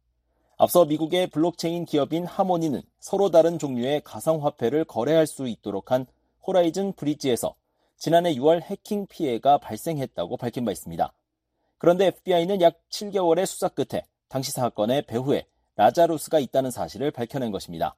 [0.58, 6.08] 앞서 미국의 블록체인 기업인 하모니는 서로 다른 종류의 가상화폐를 거래할 수 있도록 한
[6.46, 7.56] 호라이즌 브릿지에서
[7.98, 11.13] 지난해 6월 해킹 피해가 발생했다고 밝힌 바 있습니다.
[11.78, 17.96] 그런데 FBI는 약 7개월의 수사 끝에 당시 사건의 배후에 라자루스가 있다는 사실을 밝혀낸 것입니다.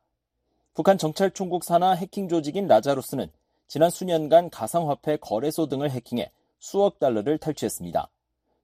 [0.73, 3.31] 북한 정찰총국 산하 해킹 조직인 라자루스는
[3.67, 8.09] 지난 수년간 가상화폐 거래소 등을 해킹해 수억 달러를 탈취했습니다.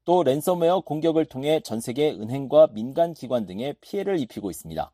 [0.03, 4.91] 또 랜섬웨어 공격을 통해 전 세계 은행과 민간 기관 등에 피해를 입히고 있습니다.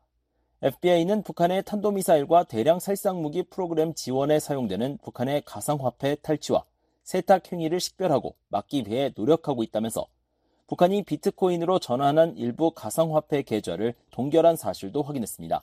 [0.62, 6.64] FBI는 북한의 탄도미사일과 대량 살상무기 프로그램 지원에 사용되는 북한의 가상화폐 탈취와
[7.02, 10.06] 세탁 행위를 식별하고 막기 위해 노력하고 있다면서
[10.72, 15.62] 북한이 비트코인으로 전환한 일부 가상화폐 계좌를 동결한 사실도 확인했습니다.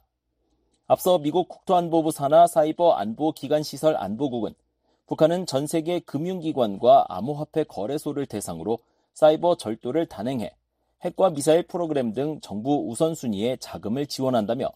[0.86, 4.54] 앞서 미국 국토안보부 산하 사이버 안보 기관 시설 안보국은
[5.08, 8.78] 북한은 전 세계 금융기관과 암호화폐 거래소를 대상으로
[9.16, 10.54] 사이버 절도를 단행해
[11.02, 14.70] 핵과 미사일 프로그램 등 정부 우선순위에 자금을 지원한다며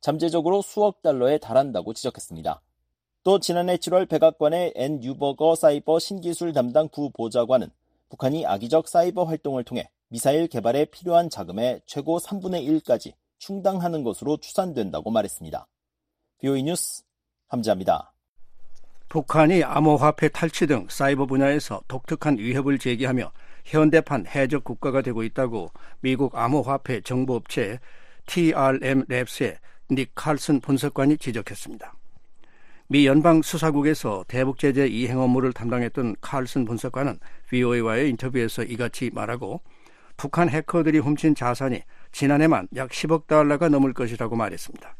[0.00, 2.62] 잠재적으로 수억 달러에 달한다고 지적했습니다.
[3.22, 7.70] 또 지난해 7월 백악관의 앤 뉴버거 사이버 신기술 담당 부보좌관은
[8.14, 15.10] 북한이 악의적 사이버 활동을 통해 미사일 개발에 필요한 자금의 최고 3분의 1까지 충당하는 것으로 추산된다고
[15.10, 15.66] 말했습니다.
[16.38, 17.02] VOA 뉴스
[17.48, 18.12] 함지하입니다.
[19.08, 23.32] 북한이 암호화폐 탈취 등 사이버 분야에서 독특한 위협을 제기하며
[23.64, 27.80] 현대판 해적 국가가 되고 있다고 미국 암호화폐 정보업체
[28.26, 29.56] TRM 랩스의
[29.90, 31.92] 닉 칼슨 분석관이 지적했습니다.
[32.86, 37.18] 미 연방 수사국에서 대북 제재 이행 업무를 담당했던 칼슨 분석관은
[37.48, 39.62] VOA와의 인터뷰에서 이같이 말하고
[40.18, 41.80] 북한 해커들이 훔친 자산이
[42.12, 44.96] 지난해만 약 10억 달러가 넘을 것이라고 말했습니다.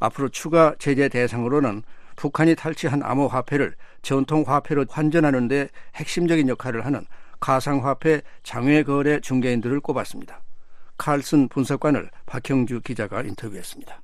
[0.00, 1.82] 앞으로 추가 제재 대상으로는
[2.16, 7.06] 북한이 탈취한 암호화폐를 전통화폐로 환전하는 데 핵심적인 역할을 하는
[7.38, 10.42] 가상화폐 장외거래 중개인들을 꼽았습니다.
[10.98, 14.02] 칼슨 분석관을 박형주 기자가 인터뷰했습니다.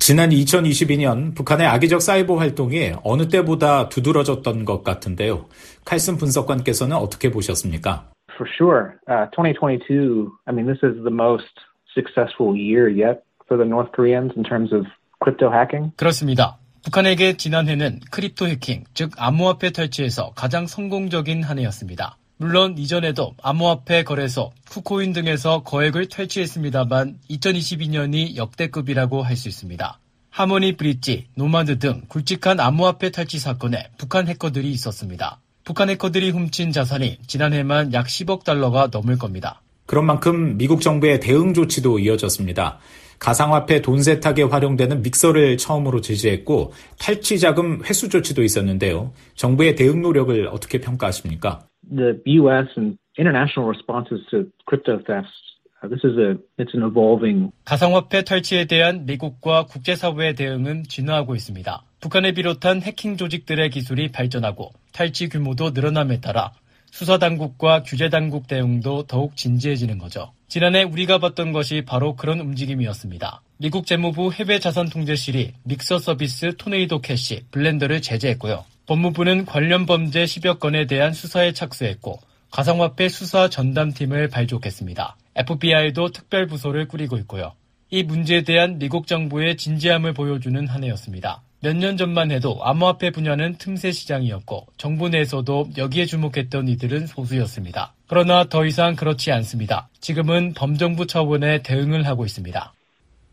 [0.00, 5.46] 지난 2022년 북한의 악의적 사이버 활동이 어느 때보다 두드러졌던 것 같은데요.
[5.84, 8.10] 칼슨 분석관께서는 어떻게 보셨습니까?
[8.34, 8.96] For sure.
[9.06, 11.52] Uh, 2022, I mean, this is the most
[11.92, 14.86] successful year yet for the North Koreans in terms of
[15.22, 15.92] crypto hacking.
[15.96, 16.56] 그렇습니다.
[16.82, 22.16] 북한에게 지난해는 crypto 해킹, 즉 암호화폐 탈취에서 가장 성공적인 한 해였습니다.
[22.40, 30.00] 물론 이전에도 암호화폐 거래소, 쿠코인 등에서 거액을 탈취했습니다만 2022년이 역대급이라고 할 수 있습니다.
[30.30, 35.38] 하모니 브릿지, 노마드 등 굵직한 암호화폐 탈취 사건에 북한 해커들이 있었습니다.
[35.64, 39.60] 북한 해커들이 훔친 자산이 지난해만 약 10억 달러가 넘을 겁니다.
[39.84, 42.78] 그런 만큼 미국 정부의 대응 조치도 이어졌습니다.
[43.18, 49.12] 가상화폐 돈 세탁에 활용되는 믹서를 처음으로 제재했고 탈취 자금 회수 조치도 있었는데요.
[49.34, 51.66] 정부의 대응 노력을 어떻게 평가하십니까?
[51.90, 52.68] The U.S.
[52.76, 55.34] and international responses to crypto thefts.
[55.82, 57.50] This is a it's an evolving.
[57.64, 61.82] 가상화폐 탈취에 대한 미국과 국제사회의 대응은 진화하고 있습니다.
[62.00, 66.52] 북한을 비롯한 해킹 조직들의 기술이 발전하고 탈취 규모도 늘어남에 따라
[66.90, 70.32] 수사 당국과 규제 당국 대응도 더욱 진지해지는 거죠.
[70.48, 73.42] 지난해 우리가 봤던 것이 바로 그런 움직임이었습니다.
[73.58, 78.64] 미국 재무부 해외 자산 통제실이 믹서 서비스 토네이도 캐시, 블렌더를 제재했고요.
[78.90, 82.18] 법무부는 관련 범죄 10여 건에 대한 수사에 착수했고
[82.50, 85.16] 가상화폐 수사 전담팀을 발족했습니다.
[85.36, 87.52] FBI도 특별 부서를 꾸리고 있고요.
[87.90, 91.42] 이 문제에 대한 미국 정부의 진지함을 보여주는 한 해였습니다.
[91.62, 97.94] 몇 년 전만 해도 암호화폐 분야는 틈새 시장이었고 정부 내에서도 여기에 주목했던 이들은 소수였습니다.
[98.08, 99.88] 그러나 더 이상 그렇지 않습니다.
[100.00, 102.74] 지금은 범정부 차원의 대응을 하고 있습니다.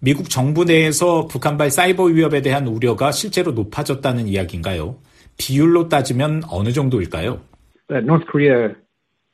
[0.02, 4.98] 미국 정부 내에서 북한발 사이버 위협에 대한 우려가 실제로 높아졌다는 이야기인가요?
[5.38, 7.39] 비율로 따지면 어느 정도일까요?
[7.89, 8.76] North Korea,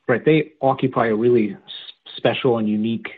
[0.06, 0.24] right?
[0.24, 1.56] They occupy a really
[2.16, 3.10] special and unique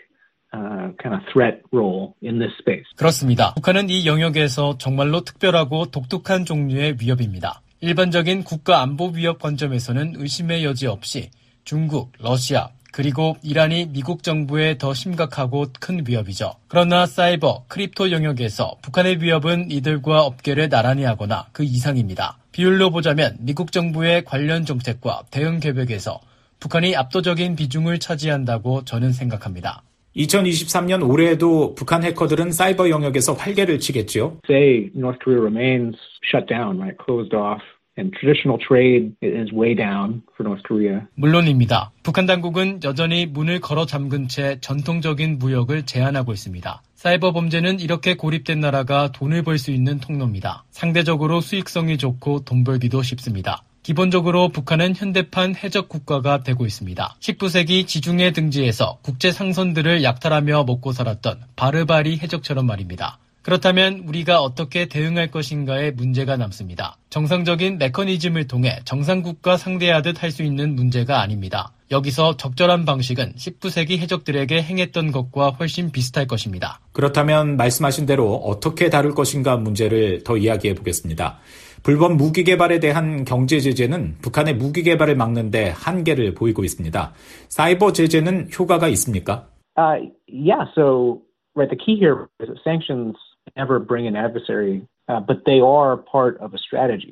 [0.55, 2.87] uh, kind of threat role in this space.
[2.97, 3.55] 그렇습니다.
[3.55, 7.63] 북한은 이 영역에서 정말로 특별하고 독특한 종류의 위협입니다.
[7.81, 11.31] 일반적인 국가 안보 위협 관점에서는 의심의 여지 없이
[11.65, 16.55] 중국, 러시아, 그리고 이란이 미국 정부에 더 심각하고 큰 위협이죠.
[16.69, 22.39] 그러나 사이버, crypto 영역에서 북한의 위협은 이들과 어깨를 나란히 하거나 그 이상입니다.
[22.57, 26.21] 비율로 보자면 미국 정부의 관련 정책과 대응 계획에서
[26.59, 29.83] 북한이 압도적인 비중을 차지한다고 저는 생각합니다.
[30.17, 34.39] 2023년 올해에도 북한 해커들은 사이버 영역에서 활개를 치겠지요.
[34.49, 37.61] Say North Korea remains shut down, right, closed off.
[37.99, 41.01] And traditional trade is way down for North Korea.
[41.15, 41.93] 물론입니다.
[42.03, 46.83] 북한 당국은 여전히 문을 걸어 잠근 채 전통적인 무역을 제한하고 있습니다.
[47.07, 50.65] 사이버 범죄는 이렇게 고립된 나라가 돈을 벌 수 있는 통로입니다.
[50.73, 53.63] 상대적으로 수익성이 좋고 돈 벌기도 쉽습니다.
[53.85, 57.17] 기본적으로 북한은 현대판 해적 국가가 되고 있습니다.
[57.21, 63.21] 19세기 지중해 등지에서 국제 상선들을 약탈하며 먹고 살았던 바르바리 해적처럼 말입니다.
[63.47, 66.97] 그렇다면 우리가 어떻게 대응할 것인가에 문제가 남습니다.
[67.11, 71.71] 정상적인 메커니즘을 통해 정상국과 상대하듯 할 수 있는 문제가 아닙니다.
[71.93, 76.81] 여기서 적절한 방식은 19세기 해적들에게 행했던 것과 훨씬 비슷할 것입니다.
[76.93, 81.39] 그렇다면 말씀하신 대로 어떻게 다룰 것인가 문제를 더 이야기해 보겠습니다.
[81.85, 87.13] 불법 무기 개발에 대한 경제 제재는 북한의 무기 개발을 막는데 한계를 보이고 있습니다.
[87.49, 89.47] 사이버 제재는 효과가 있습니까?
[89.79, 90.67] Uh, yeah.
[90.75, 91.23] So,
[91.55, 91.71] right.
[91.71, 93.15] The key here is that sanctions
[93.55, 94.83] never bring an adversary.
[95.09, 95.21] Uh.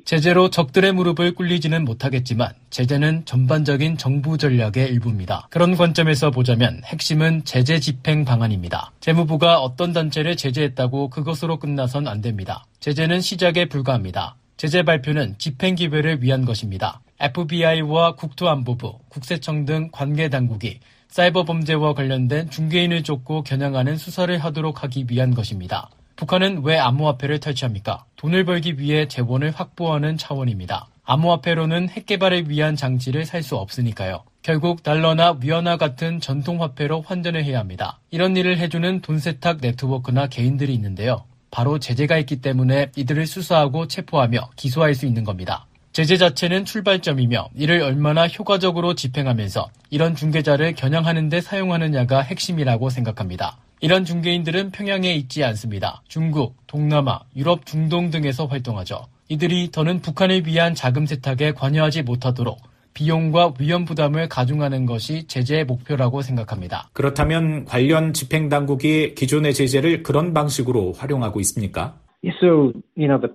[0.03, 5.47] 제재로 적들의 무릎을 꿇리지는 못하겠지만 제재는 전반적인 정부 전략의 일부입니다.
[5.49, 8.91] 그런 관점에서 보자면 핵심은 제재 집행 방안입니다.
[8.99, 12.65] 재무부가 어떤 단체를 제재했다고 그것으로 끝나선 안 됩니다.
[12.81, 14.35] 제재는 시작에 불과합니다.
[14.57, 16.99] 제재 발표는 집행 기회를 위한 것입니다.
[17.21, 25.05] FBI와 국토안보부, 국세청 등 관계 당국이 사이버 범죄와 관련된 중개인을 쫓고 겨냥하는 수사를 하도록 하기
[25.09, 25.89] 위한 것입니다.
[26.15, 28.05] 북한은 왜 암호화폐를 탈취합니까?
[28.15, 30.87] 돈을 벌기 위해 재원을 확보하는 차원입니다.
[31.03, 34.23] 암호화폐로는 핵 개발을 위한 장치를 살 수 없으니까요.
[34.41, 37.99] 결국 달러나 위안화 같은 전통 화폐로 환전을 해야 합니다.
[38.11, 41.25] 이런 일을 해주는 돈 세탁 네트워크나 개인들이 있는데요.
[41.51, 45.67] 바로 제재가 있기 때문에 이들을 수사하고 체포하며 기소할 수 있는 겁니다.
[45.93, 53.57] 제재 자체는 출발점이며 이를 얼마나 효과적으로 집행하면서 이런 중개자를 겨냥하는 데 사용하느냐가 핵심이라고 생각합니다.
[53.85, 56.01] 이런 중개인들은 평양에 있지 않습니다.
[56.07, 59.05] 중국, 동남아, 유럽, 중동 등에서 활동하죠.
[59.29, 62.57] 이들이 더는 북한을 위한 자금 세탁에 관여하지 못하도록
[62.95, 66.89] 비용과 위험 부담을 가중하는 것이 제재의 목표라고 생각합니다.
[66.93, 71.93] 그렇다면 관련 집행 당국이 기존의 제재를 그런 방식으로 활용하고 있습니까?
[72.41, 73.29] So, you know, the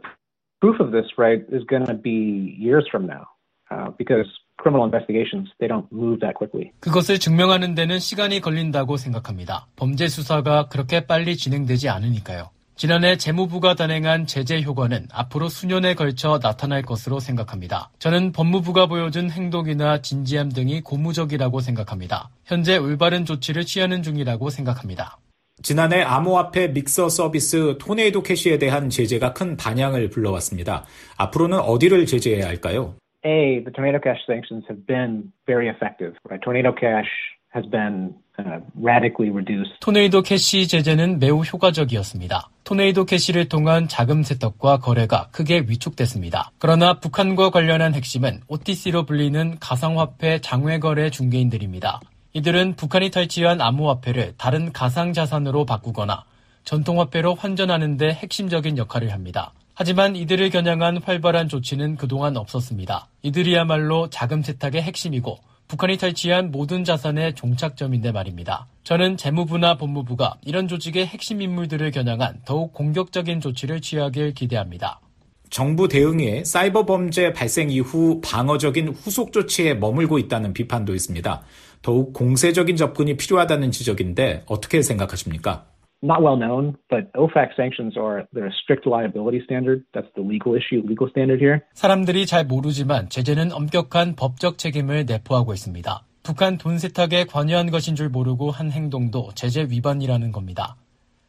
[0.61, 3.23] proof of this, right, is going to be years from now,
[3.71, 4.27] uh, because
[4.61, 6.71] criminal investigations they don't move that quickly.
[6.81, 9.67] 그것을 증명하는 데는 시간이 걸린다고 생각합니다.
[9.77, 12.51] 범죄 수사가 그렇게 빨리 진행되지 않으니까요.
[12.81, 17.91] 지난해 재무부가 단행한 제재 효과는 앞으로 수년에 걸쳐 나타날 것으로 생각합니다.
[17.99, 22.31] 저는 법무부가 보여준 행동이나 진지함 등이 고무적이라고 생각합니다.
[22.47, 25.19] 현재 올바른 조치를 취하는 중이라고 생각합니다.
[25.63, 30.87] 지난해 암호화폐 믹서 서비스 토네이도 캐시에 대한 제재가 큰 반향을 불러왔습니다.
[31.19, 32.95] 앞으로는 어디를 제재해야 할까요?
[33.25, 36.15] A, the Tornado Cash sanctions have been very effective.
[36.29, 36.41] Right?
[36.41, 37.09] Tornado Cash
[37.53, 39.79] has been uh, radically reduced.
[39.81, 42.49] 토네이도 캐시 제재는 매우 효과적이었습니다.
[42.65, 46.53] 토네이도 캐시를 통한 자금 세탁과 거래가 크게 위축됐습니다.
[46.59, 52.01] 그러나 북한과 관련한 핵심은 OTC로 불리는 가상화폐 장외거래 중개인들입니다.
[52.33, 56.25] 이들은 북한이 탈취한 암호화폐를 다른 가상자산으로 바꾸거나
[56.65, 59.53] 전통화폐로 환전하는 데 핵심적인 역할을 합니다.
[59.75, 63.09] 하지만 이들을 겨냥한 활발한 조치는 그동안 없었습니다.
[63.23, 68.67] 이들이야말로 자금 세탁의 핵심이고 북한이 탈취한 모든 자산의 종착점인데 말입니다.
[68.83, 75.01] 저는 재무부나 법무부가 이런 조직의 핵심 인물들을 겨냥한 더욱 공격적인 조치를 취하길 기대합니다.
[75.49, 81.43] 정부 대응에 사이버 범죄 발생 이후 방어적인 후속 조치에 머물고 있다는 비판도 있습니다.
[81.83, 85.67] 더욱 공세적인 접근이 필요하다는 지적인데 어떻게 생각하십니까?
[86.03, 89.85] Not well known, but OFAC sanctions are they're a strict liability standard.
[89.93, 91.61] That's the legal issue, legal standard here.
[91.75, 96.05] 사람들이 잘 모르지만 제재는 엄격한 법적 책임을 내포하고 있습니다.
[96.23, 100.77] 북한 돈 세탁에 관여한 것인 줄 모르고 한 행동도 제재 위반이라는 겁니다.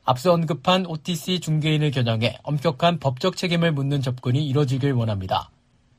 [0.06, 5.50] 앞서 언급한 OTC 중개인을 겨냥해 엄격한 법적 책임을 묻는 접근이 이뤄지길 원합니다.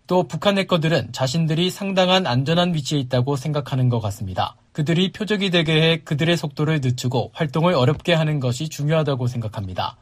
[0.07, 4.57] 또 북한 해커들은 자신들이 상당한 안전한 위치에 있다고 생각하는 것 같습니다.
[4.73, 9.97] 그들이 표적이 되게 해 그들의 속도를 늦추고 활동을 어렵게 하는 것이 중요하다고 생각합니다.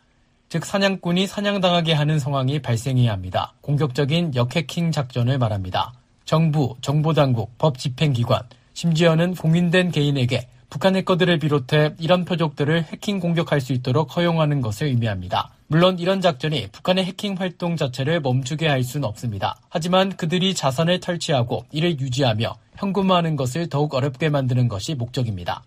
[0.49, 3.55] 즉 사냥꾼이 사냥당하게 하는 상황이 발생해야 합니다.
[3.61, 5.93] 공격적인 역해킹 작전을 말합니다.
[6.25, 13.73] 정부, 정보당국, 법 집행기관, 심지어는 공인된 개인에게 북한 해커들을 비롯해 이런 표적들을 해킹 공격할 수
[13.73, 15.51] 있도록 허용하는 것을 의미합니다.
[15.67, 19.57] 물론 이런 작전이 북한의 해킹 활동 자체를 멈추게 할 수는 없습니다.
[19.69, 25.65] 하지만 그들이 자산을 탈취하고 이를 유지하며 현금화하는 것을 더욱 어렵게 만드는 것이 목적입니다.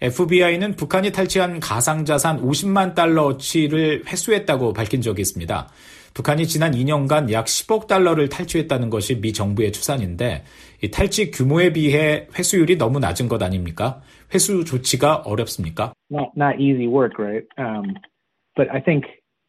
[0.00, 5.68] FBI는 북한이 탈취한 가상자산 50만 달러치를 회수했다고 밝힌 적이 있습니다.
[6.12, 10.44] 북한이 지난 2년간 약 10억 달러를 탈취했다는 것이 미 정부의 추산인데
[10.90, 14.00] 탈취 규모에 비해 회수율이 너무 낮은 것 아닙니까?
[14.34, 15.92] 회수 조치가 어렵습니까?
[16.10, 17.46] Not not easy work, right?
[17.58, 17.94] Um,
[18.56, 19.06] but I think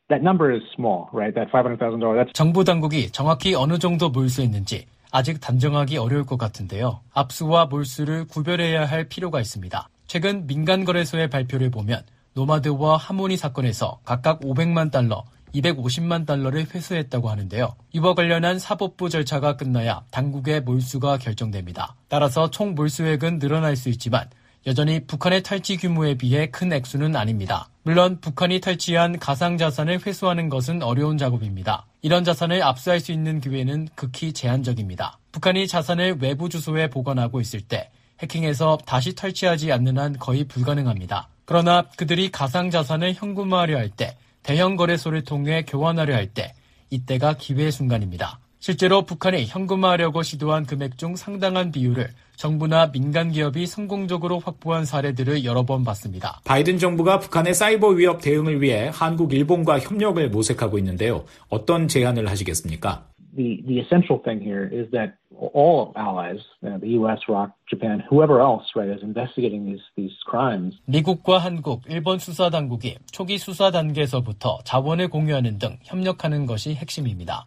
[0.10, 1.34] that number is small, right?
[1.34, 2.00] That $500,000.
[2.16, 7.02] That's 정부 당국이 정확히 어느 정도 몰수했는지 아직 단정하기 어려울 것 같은데요.
[7.14, 9.90] 압수와 몰수를 구별해야 할 필요가 있습니다.
[10.08, 15.24] 최근 민간 거래소의 발표를 보면 노마드와 하모니 사건에서 각각 500만 달러,
[15.56, 17.76] 250만 달러를 회수했다고 하는데요.
[17.94, 21.96] 이와 관련한 사법부 절차가 끝나야 당국의 몰수가 결정됩니다.
[22.08, 24.30] 따라서 총 몰수액은 늘어날 수 있지만
[24.68, 27.70] 여전히 북한의 탈취 규모에 비해 큰 액수는 아닙니다.
[27.84, 31.86] 물론 북한이 탈취한 가상자산을 회수하는 것은 어려운 작업입니다.
[32.02, 35.20] 이런 자산을 압수할 수 있는 기회는 극히 제한적입니다.
[35.32, 41.30] 북한이 자산을 외부 주소에 보관하고 있을 때 해킹해서 다시 탈취하지 않는 한 거의 불가능합니다.
[41.46, 46.54] 그러나 그들이 가상자산을 현금화하려 할 때, 대형 거래소를 통해 교환하려 할 때,
[46.90, 48.40] 이때가 기회의 순간입니다.
[48.60, 55.66] 실제로 북한이 현금화하려고 시도한 금액 중 상당한 비율을 정부나 민간 기업이 성공적으로 확보한 사례들을 여러
[55.66, 56.40] 번 봤습니다.
[56.46, 61.26] 바이든 정부가 북한의 사이버 위협 대응을 위해 한국, 일본과 협력을 모색하고 있는데요.
[61.50, 63.04] 어떤 제안을 하시겠습니까?
[63.38, 65.14] the the essential thing here is that
[65.54, 70.18] all allies, you know, the U.S., ROC, Japan, whoever else, right, is investigating these these
[70.30, 70.76] crimes.
[70.86, 77.46] 미국과 한국, 일본 수사 당국이 초기 수사 단계에서부터 자원을 공유하는 등 협력하는 것이 핵심입니다.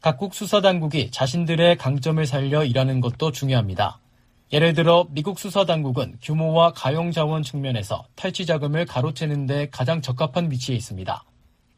[0.00, 4.00] 각국 수사 당국이 자신들의 강점을 살려 일하는 것도 중요합니다.
[4.52, 10.50] 예를 들어 미국 수사 당국은 규모와 가용 자원 측면에서 탈취 자금을 가로채는 데 가장 적합한
[10.50, 11.22] 위치에 있습니다.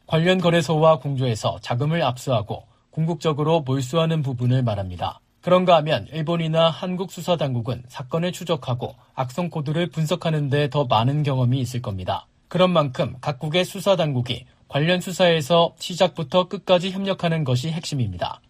[0.07, 5.19] 관련 거래소와 공조해서 자금을 압수하고 궁극적으로 몰수하는 부분을 말합니다.
[5.41, 11.59] 그런가 하면 일본이나 한국 수사 당국은 사건을 추적하고 악성 코드를 분석하는 데 더 많은 경험이
[11.59, 12.27] 있을 겁니다.
[12.47, 18.41] 그런 만큼 각국의 수사 당국이 관련 수사에서 시작부터 끝까지 협력하는 것이 핵심입니다.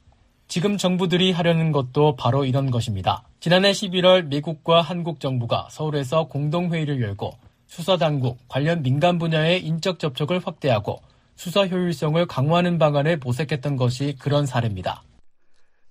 [0.47, 3.23] 지금 정부들이 하려는 것도 바로 이런 것입니다.
[3.39, 7.31] 지난해 11월 미국과 한국 정부가 서울에서 공동회의를 열고
[7.67, 11.01] 수사당국, 관련 민간 분야의 인적 접촉을 확대하고
[11.35, 15.03] 수사 효율성을 강화하는 방안을 모색했던 것이 그런 사례입니다.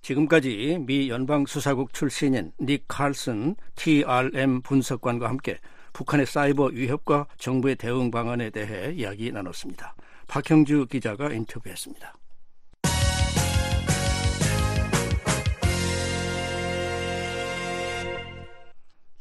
[0.01, 5.59] 지금까지 미 연방수사국 출신인 닉 칼슨 TRM 분석관과 함께
[5.93, 9.95] 북한의 사이버 위협과 정부의 대응 방안에 대해 이야기 나눴습니다.
[10.27, 12.13] 박형주 기자가 인터뷰했습니다.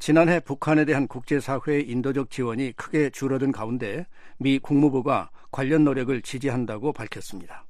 [0.03, 4.05] 지난해 북한에 대한 국제사회의 인도적 지원이 크게 줄어든 가운데
[4.37, 7.67] 미 국무부가 관련 노력을 지지한다고 밝혔습니다.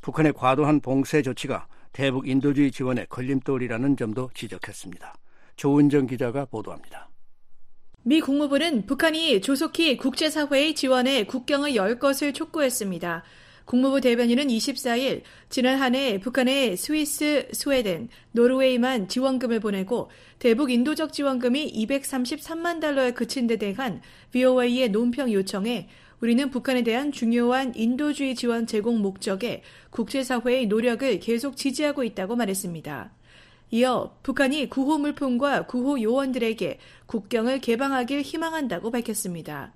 [0.00, 5.14] 북한의 과도한 봉쇄 조치가 대북 인도주의 지원의 걸림돌이라는 점도 지적했습니다.
[5.54, 7.08] 조은정 기자가 보도합니다.
[8.02, 13.22] 미 국무부는 북한이 조속히 국제사회의 지원에 국경을 열 것을 촉구했습니다.
[13.72, 21.72] 국무부 대변인은 24일 지난 한 해 북한에 스위스, 스웨덴, 노르웨이만 지원금을 보내고 대북 인도적 지원금이
[21.72, 25.88] 233만 달러에 그친 데 대한 VOA의 논평 요청에
[26.20, 33.10] 우리는 북한에 대한 중요한 인도주의 지원 제공 목적에 국제사회의 노력을 계속 지지하고 있다고 말했습니다.
[33.70, 39.72] 이어 북한이 구호 물품과 구호 요원들에게 국경을 개방하길 희망한다고 밝혔습니다.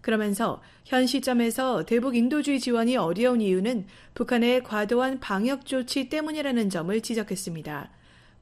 [0.00, 7.90] 그러면서 현 시점에서 대북 인도주의 지원이 어려운 이유는 북한의 과도한 방역 조치 때문이라는 점을 지적했습니다.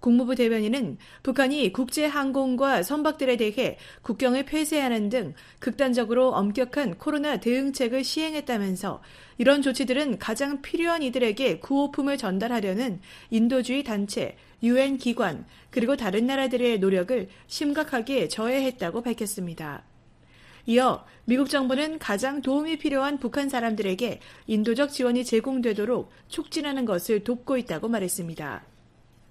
[0.00, 9.02] 국무부 대변인은 북한이 국제 항공과 선박들에 대해 국경을 폐쇄하는 등 극단적으로 엄격한 코로나 대응책을 시행했다면서
[9.38, 13.00] 이런 조치들은 가장 필요한 이들에게 구호품을 전달하려는
[13.30, 19.82] 인도주의 단체, 유엔 기관, 그리고 다른 나라들의 노력을 심각하게 저해했다고 밝혔습니다.
[20.68, 27.88] 이어 미국 정부는 가장 도움이 필요한 북한 사람들에게 인도적 지원이 제공되도록 촉진하는 것을 돕고 있다고
[27.88, 28.66] 말했습니다.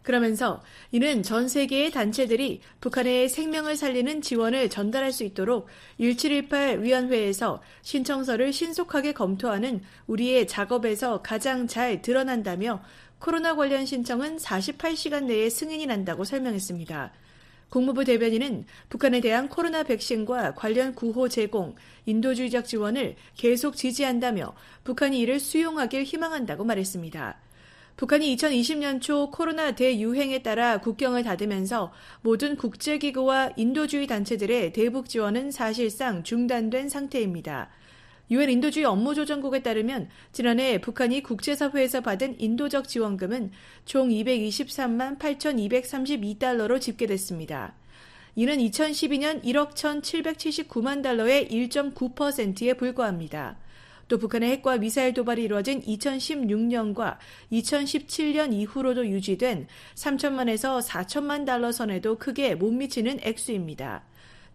[0.01, 5.67] 그러면서 이는 전 세계의 단체들이 북한의 생명을 살리는 지원을 전달할 수 있도록
[5.99, 12.81] 1718 위원회에서 신청서를 신속하게 검토하는 우리의 작업에서 가장 잘 드러난다며
[13.19, 17.13] 코로나 관련 신청은 48시간 내에 승인이 난다고 설명했습니다.
[17.69, 24.53] 국무부 대변인은 북한에 대한 코로나 백신과 관련 구호 제공, 인도주의적 지원을 계속 지지한다며
[24.83, 27.37] 북한이 이를 수용하길 희망한다고 말했습니다.
[27.97, 31.91] 북한이 2020년 초 코로나 대유행에 따라 국경을 닫으면서
[32.21, 37.69] 모든 국제기구와 인도주의 단체들의 대북 지원은 사실상 중단된 상태입니다.
[38.29, 43.51] 유엔 인도주의 업무조정국에 따르면 지난해 북한이 국제사회에서 받은 인도적 지원금은
[43.85, 47.73] 총 223만 8,232달러로 집계됐습니다.
[48.35, 53.57] 이는 2012년 1억 1,779만 달러의 1.9%에 불과합니다.
[54.07, 57.17] 또 북한의 핵과 미사일 도발이 이루어진 2016년과
[57.51, 64.03] 2017년 이후로도 유지된 3천만에서 4천만 달러 선에도 크게 못 미치는 액수입니다.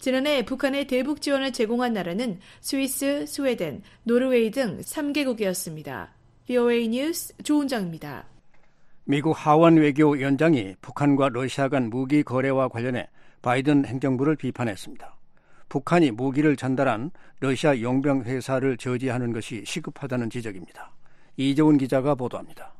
[0.03, 6.09] 지난해 북한의 대북 지원을 제공한 나라는 스위스, 스웨덴, 노르웨이 등 3개국이었습니다.
[6.45, 8.25] VOA 뉴스 조은정입니다.
[9.05, 13.09] 미국 하원 외교 위원장이 북한과 러시아 간 무기 거래와 관련해
[13.43, 15.17] 바이든 행정부를 비판했습니다.
[15.69, 20.91] 북한이 무기를 전달한 러시아 용병 회사를 저지하는 것이 시급하다는 지적입니다.
[21.37, 22.73] 이재훈 기자가 보도합니다.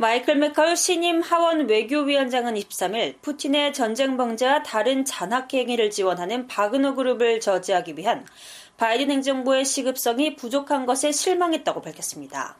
[0.00, 7.40] 마이클 맥컬 신임 하원 외교위원장은 23일 푸틴의 전쟁 방지와 다른 잔악 행위를 지원하는 바그너 그룹을
[7.40, 8.24] 저지하기 위한
[8.76, 12.56] 바이든 행정부의 시급성이 부족한 것에 실망했다고 밝혔습니다.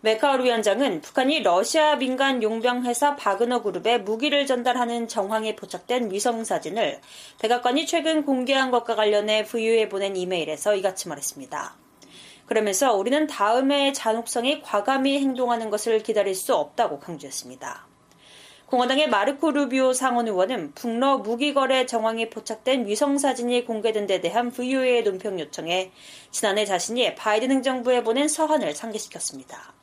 [0.00, 6.98] 메카울 위원장은 북한이 러시아 민간 용병 회사 바그너 그룹에 무기를 전달하는 정황에 포착된 위성 사진을
[7.42, 11.83] 백악관이 최근 공개한 것과 관련해 부유에 보낸 이메일에서 이같이 말했습니다.
[12.46, 17.86] 그러면서 우리는 다음에 잔혹성이 과감히 행동하는 것을 기다릴 수 없다고 강조했습니다.
[18.66, 24.50] 공화당의 마르코 루비오 상원 의원은 북러 무기 거래 정황이 포착된 위성 사진이 공개된 데 대한
[24.50, 25.92] VOA의 논평 요청에
[26.30, 29.74] 지난해 자신이 바이든 행정부에 보낸 서한을 상기시켰습니다.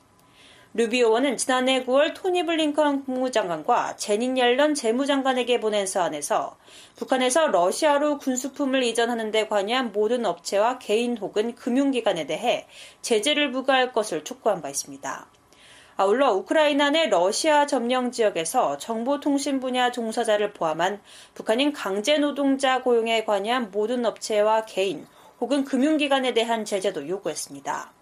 [0.74, 6.56] 루비오 의원은 지난해 9월 토니 블링컨 국무장관과 제닌 옐런 재무장관에게 보낸 서한에서
[6.96, 12.68] 북한에서 러시아로 군수품을 이전하는 데 관여한 모든 업체와 개인 혹은 금융기관에 대해
[13.02, 15.28] 제재를 부과할 것을 촉구한 바 있습니다.
[15.98, 21.02] 아울러 우크라이나 내 러시아 점령 지역에서 정보통신 분야 종사자를 포함한
[21.34, 25.06] 북한인 강제 노동자 고용에 관여한 모든 업체와 개인
[25.42, 28.01] 혹은 금융기관에 대한 제재도 요구했습니다.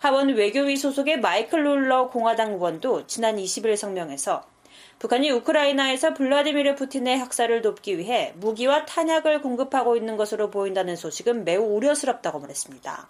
[0.00, 4.42] 하원 외교위 소속의 마이클 롤러 공화당 의원도 지난 20일 성명에서
[4.98, 11.76] 북한이 우크라이나에서 블라디미르 푸틴의 학살을 돕기 위해 무기와 탄약을 공급하고 있는 것으로 보인다는 소식은 매우
[11.76, 13.08] 우려스럽다고 말했습니다.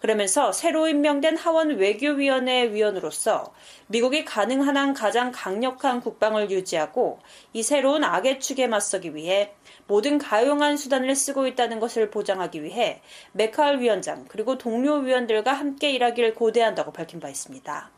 [0.00, 3.52] 그러면서 새로 임명된 하원 외교위원회 위원으로서
[3.86, 7.20] 미국이 가능한 한 가장 강력한 국방을 유지하고
[7.52, 9.52] 이 새로운 악의 축에 맞서기 위해
[9.88, 13.00] 모든 가용한 수단을 쓰고 있다는 것을 보장하기 위해
[13.32, 17.90] 메카알 위원장 그리고 동료 위원들과 함께 일하기를 고대한다고 밝힌 바 있습니다.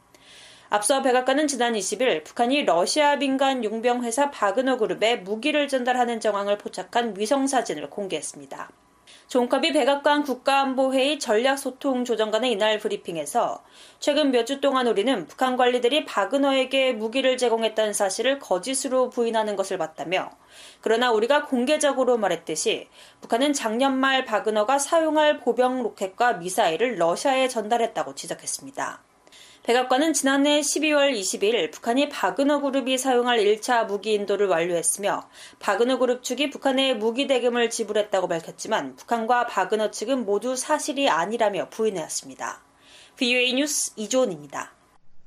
[0.71, 7.15] 앞서 백악관은 지난 20일 북한이 러시아 민간 용병 회사 바그너 그룹에 무기를 전달하는 정황을 포착한
[7.19, 8.71] 위성 사진을 공개했습니다.
[9.31, 13.63] 존커비 백악관 국가안보회의 전략소통조정관의 이날 브리핑에서
[14.01, 20.33] 최근 몇 주 동안 우리는 북한 관리들이 바그너에게 무기를 제공했다는 사실을 거짓으로 부인하는 것을 봤다며
[20.81, 22.89] 그러나 우리가 공개적으로 말했듯이
[23.21, 29.10] 북한은 작년 말 바그너가 사용할 보병 로켓과 미사일을 러시아에 전달했다고 지적했습니다.
[29.63, 36.49] 백악관은 지난해 12월 20일 북한이 바그너 그룹이 사용할 1차 무기 인도를 완료했으며 바그너 그룹 측이
[36.49, 42.63] 북한에 무기 대금을 지불했다고 밝혔지만 북한과 바그너 측은 모두 사실이 아니라며 부인해왔습니다.
[43.19, 44.73] VOA 뉴스 이조은입니다.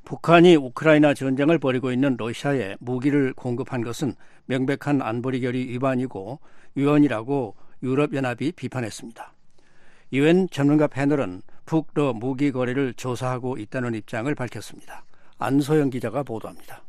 [0.04, 4.16] 북한이 우크라이나 전쟁을 벌이고 있는 러시아에 무기를 공급한 것은
[4.48, 6.40] 명백한 안보리 결의 위반이고
[6.74, 9.32] 위헌이라고 유럽연합이 비판했습니다.
[10.12, 15.06] 유엔 전문가 패널은 북러 무기 거래를 조사하고 있다는 입장을 밝혔습니다.
[15.38, 16.84] 안소영 기자가 보도합니다.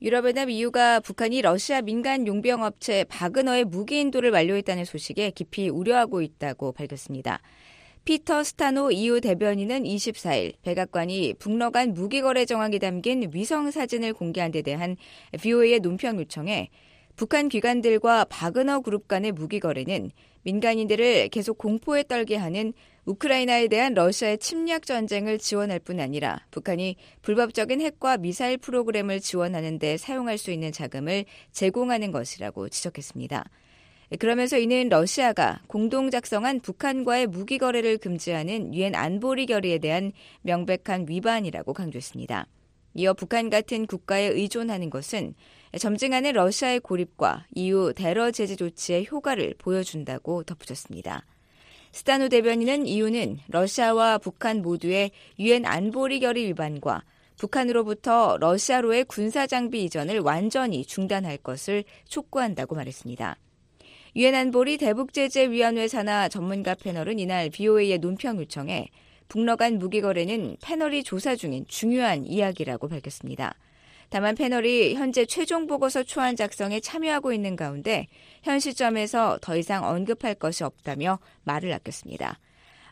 [0.00, 6.72] 유럽연합 EU가 북한이 러시아 민간 용병 업체 바그너의 무기 인도를 완료했다는 소식에 깊이 우려하고 있다고
[6.72, 7.40] 밝혔습니다.
[8.04, 14.52] 피터 스타노 EU 대변인은 24일 백악관이 북러 간 무기 거래 정황이 담긴 위성 사진을 공개한
[14.52, 14.96] 데 대한
[15.42, 16.70] VOA의 논평 요청에
[17.16, 20.12] 북한 기관들과 바그너 그룹 간의 무기 거래는
[20.44, 22.72] 민간인들을 계속 공포에 떨게 하는
[23.08, 29.96] 우크라이나에 대한 러시아의 침략 전쟁을 지원할 뿐 아니라 북한이 불법적인 핵과 미사일 프로그램을 지원하는 데
[29.96, 33.48] 사용할 수 있는 자금을 제공하는 것이라고 지적했습니다.
[34.18, 41.72] 그러면서 이는 러시아가 공동 작성한 북한과의 무기 거래를 금지하는 유엔 안보리 결의에 대한 명백한 위반이라고
[41.72, 42.46] 강조했습니다.
[42.94, 45.34] 이어 북한 같은 국가에 의존하는 것은
[45.78, 51.24] 점증하는 러시아의 고립과 EU 대러 제재 조치의 효과를 보여준다고 덧붙였습니다.
[51.92, 57.02] 스타노 대변인은 EU는 러시아와 북한 모두의 유엔 안보리 결의 위반과
[57.38, 63.36] 북한으로부터 러시아로의 군사 장비 이전을 완전히 중단할 것을 촉구한다고 말했습니다.
[64.16, 68.88] 유엔 안보리 대북 제재 위원회 산하 전문가 패널은 이날 BOA의 논평 요청에
[69.28, 73.54] 북러 간 무기 거래는 패널이 조사 중인 중요한 이야기라고 밝혔습니다.
[74.10, 78.06] 다만 패널이 현재 최종 보고서 초안 작성에 참여하고 있는 가운데
[78.42, 82.38] 현 시점에서 더 이상 언급할 것이 없다며 말을 아꼈습니다.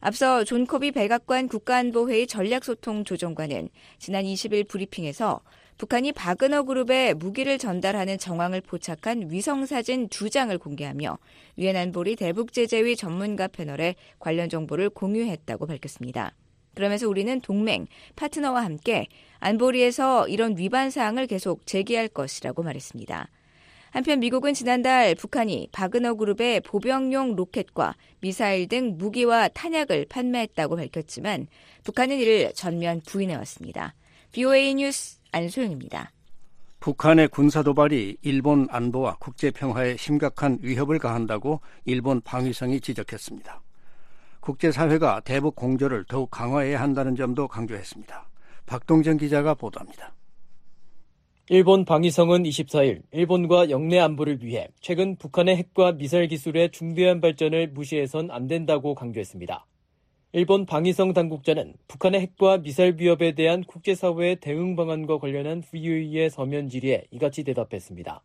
[0.00, 5.40] 앞서 존 커비 백악관 국가안보회의 전략소통 조정관은 지난 20일 브리핑에서
[5.78, 11.18] 북한이 바그너 그룹에 무기를 전달하는 정황을 포착한 위성사진 두 장을 공개하며
[11.58, 16.32] 유엔 안보리 대북제재위 전문가 패널에 관련 정보를 공유했다고 밝혔습니다.
[16.76, 19.08] 그러면서 우리는 동맹, 파트너와 함께
[19.40, 23.28] 안보리에서 이런 위반 사항을 계속 제기할 것이라고 말했습니다.
[23.90, 31.46] 한편 미국은 지난달 북한이 바그너 그룹의 보병용 로켓과 미사일 등 무기와 탄약을 판매했다고 밝혔지만
[31.82, 33.94] 북한은 이를 전면 부인해왔습니다.
[34.32, 36.12] BOA 뉴스 안소영입니다.
[36.80, 43.62] 북한의 군사 도발이 일본 안보와 국제 평화에 심각한 위협을 가한다고 일본 방위성이 지적했습니다.
[44.46, 48.28] 국제사회가 대북 공조를 더욱 강화해야 한다는 점도 강조했습니다.
[48.66, 50.14] 박동정 기자가 보도합니다.
[51.48, 58.30] 일본 방위성은 24일 일본과 영내 안보를 위해 최근 북한의 핵과 미사일 기술의 중대한 발전을 무시해선
[58.30, 59.66] 안 된다고 강조했습니다.
[60.32, 67.06] 일본 방위성 당국자는 북한의 핵과 미사일 위협에 대한 국제사회의 대응 방안과 관련한 VOE의 서면 질의에
[67.10, 68.22] 이같이 대답했습니다.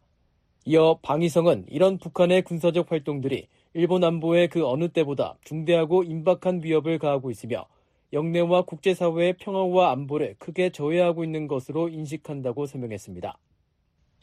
[0.66, 7.32] 이어 방위성은 이런 북한의 군사적 활동들이 일본 안보에 그 어느 때보다 중대하고 임박한 위협을 가하고
[7.32, 7.66] 있으며
[8.12, 13.38] 영내와 국제사회의 평화와 안보를 크게 저해하고 있는 것으로 인식한다고 설명했습니다.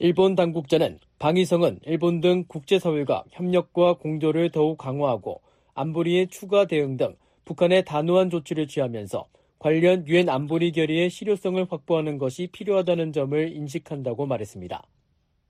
[0.00, 5.40] 일본 당국자는 방위성은 일본 등 국제사회가 협력과 공조를 더욱 강화하고
[5.74, 9.26] 안보리의 추가 대응 등 북한의 단호한 조치를 취하면서
[9.58, 14.84] 관련 유엔 안보리 결의의 실효성을 확보하는 것이 필요하다는 점을 인식한다고 말했습니다.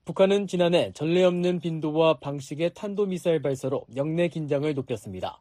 [0.09, 5.39] 북한은 지난해 전례 없는 빈도와 방식의 탄도미사일 발사로 영내 긴장을 높였습니다.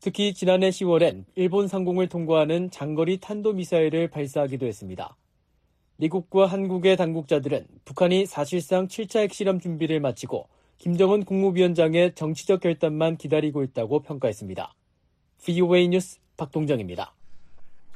[0.00, 5.16] 특히 지난해 10월엔 일본 상공을 통과하는 장거리 탄도미사일을 발사하기도 했습니다.
[5.98, 14.02] 미국과 한국의 당국자들은 북한이 사실상 7차 핵실험 준비를 마치고 김정은 국무위원장의 정치적 결단만 기다리고 있다고
[14.02, 14.74] 평가했습니다.
[15.44, 17.14] VOA 뉴스 박동정입니다.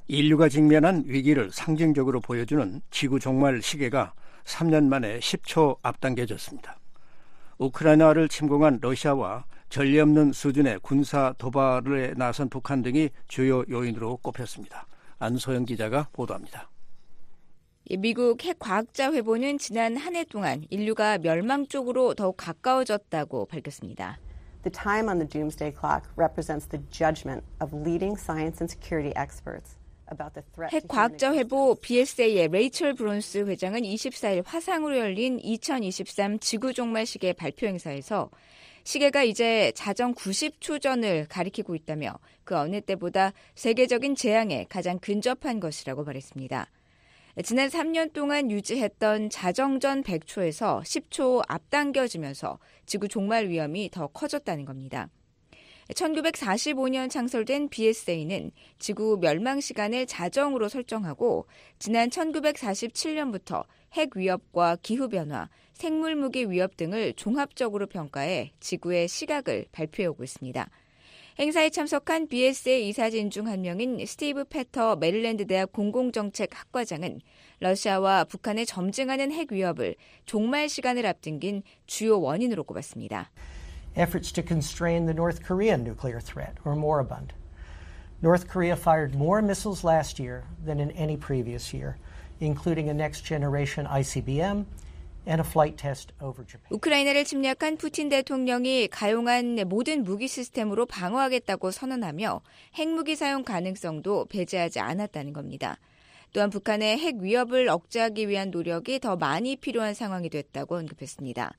[0.06, 4.14] 인류가 직면한 위기를 상징적으로 보여주는 지구 종말 시계가
[4.48, 6.78] 3년 만에 10초 앞당겨졌습니다.
[7.58, 14.86] 우크라이나를 침공한 러시아와 전례 없는 수준의 군사 도발에 나선 북한 등이 주요 요인으로 꼽혔습니다.
[15.18, 16.70] 안소영 기자가 보도합니다.
[17.98, 24.18] 미국 핵 과학자 회보는 지난 한 해 동안 인류가 멸망 쪽으로 더욱 가까워졌다고 밝혔습니다.
[24.62, 29.77] The time on the doomsday clock represents the judgment of leading science and security experts.
[30.70, 37.66] 핵 과학자 회보 BSA의 레이첼 브론스 회장은 24일 화상으로 열린 2023 지구 종말 시계 발표
[37.66, 38.30] 행사에서
[38.84, 46.04] 시계가 이제 자정 90초 전을 가리키고 있다며 그 어느 때보다 세계적인 재앙에 가장 근접한 것이라고
[46.04, 46.70] 말했습니다.
[47.44, 55.08] 지난 3년 동안 유지했던 자정전 100초에서 10초 앞당겨지면서 지구 종말 위험이 더 커졌다는 겁니다.
[55.94, 61.46] 1945년 창설된 BSA는 지구 멸망 시간을 자정으로 설정하고
[61.78, 63.64] 지난 1947년부터
[63.94, 70.68] 핵 위협과 기후 변화, 생물 무기 위협 등을 종합적으로 평가해 지구의 시각을 발표해 오고 있습니다.
[71.38, 77.20] 행사에 참석한 BSA 이사진 중 한 명인 스티브 페터 메릴랜드 대학 공공정책 학과장은
[77.60, 79.94] 러시아와 북한의 점증하는 핵 위협을
[80.26, 83.30] 종말 시간을 앞당긴 주요 원인으로 꼽았습니다.
[83.98, 87.32] Efforts to constrain the North Korean nuclear threat are moribund.
[88.22, 91.96] North Korea fired more missiles last year than in any previous year,
[92.38, 94.66] including a next generation ICBM
[96.70, 102.40] 우크라이나를 침략한 푸틴 대통령이 가용한 모든 무기 시스템으로 방어하겠다고 선언하며
[102.76, 105.76] 핵무기 사용 가능성도 배제하지 않았다는 겁니다.
[106.32, 111.52] 또한 북한의 핵 위협을 억제하기 위한 노력이 더 많이 필요한 상황이 됐다고 언급했습니다.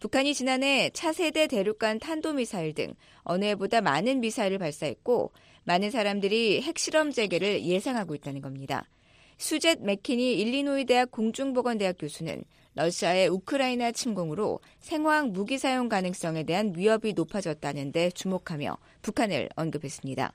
[0.00, 5.30] 북한이 지난해 차세대 대륙간 탄도미사일 등 어느 해보다 많은 미사일을 발사했고
[5.64, 8.88] 많은 사람들이 핵실험 재개를 예상하고 있다는 겁니다.
[9.36, 12.42] 수젯 맥키니 일리노이 대학 공중보건대학 교수는
[12.76, 20.32] 러시아의 우크라이나 침공으로 생화학 무기 사용 가능성에 대한 위협이 높아졌다는데 주목하며 북한을 언급했습니다.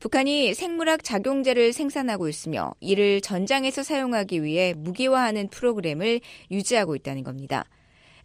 [0.00, 7.66] 북한이 생물학 작용제를 생산하고 있으며 이를 전장에서 사용하기 위해 무기화하는 프로그램을 유지하고 있다는 겁니다.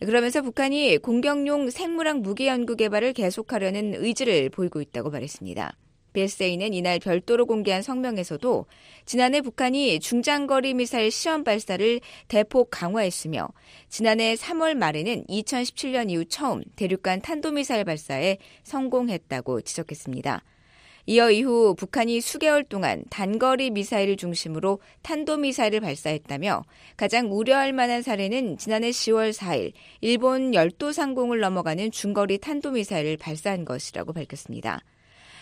[0.05, 5.77] 그러면서 북한이 공격용 생물학 무기 연구 개발을 계속하려는 의지를 보이고 있다고 말했습니다.
[6.13, 8.65] BSA는 이날 별도로 공개한 성명에서도
[9.05, 13.47] 지난해 북한이 중장거리 미사일 시험 발사를 대폭 강화했으며
[13.89, 20.43] 지난해 3월 말에는 2017년 이후 처음 대륙간 탄도미사일 발사에 성공했다고 지적했습니다.
[21.11, 26.63] 이어 이후 북한이 수개월 동안 단거리 미사일을 중심으로 탄도미사일을 발사했다며
[26.95, 34.13] 가장 우려할 만한 사례는 지난해 10월 4일 일본 열도 상공을 넘어가는 중거리 탄도미사일을 발사한 것이라고
[34.13, 34.79] 밝혔습니다.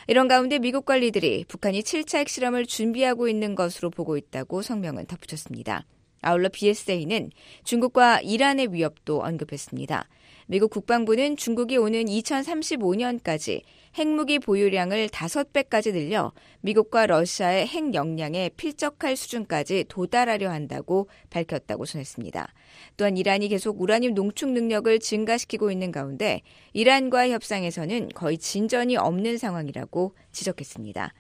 [0.08, 5.86] 이런 가운데 미국 관리들이 북한이 7차 핵실험을 준비하고 있는 것으로 보고 있다고 성명은 덧붙였습니다.
[6.24, 7.30] 아울러 BSA는
[7.64, 10.10] 중국과 이란의 위협도 언급했습니다.
[10.48, 13.62] 미국 국방부는 중국이 오는 2035년까지
[13.96, 16.32] 핵무기 보유량을 5배까지 늘려
[16.62, 22.54] 미국과 러시아의 핵 역량에 필적할 수준까지 도달하려 한다고 밝혔다고 전했습니다.
[22.98, 26.42] 또한 이란이 계속 우라늄 농축 능력을 증가시키고 있는 가운데
[26.74, 31.14] 이란과의 협상에서는 거의 진전이 없는 상황이라고 지적했습니다.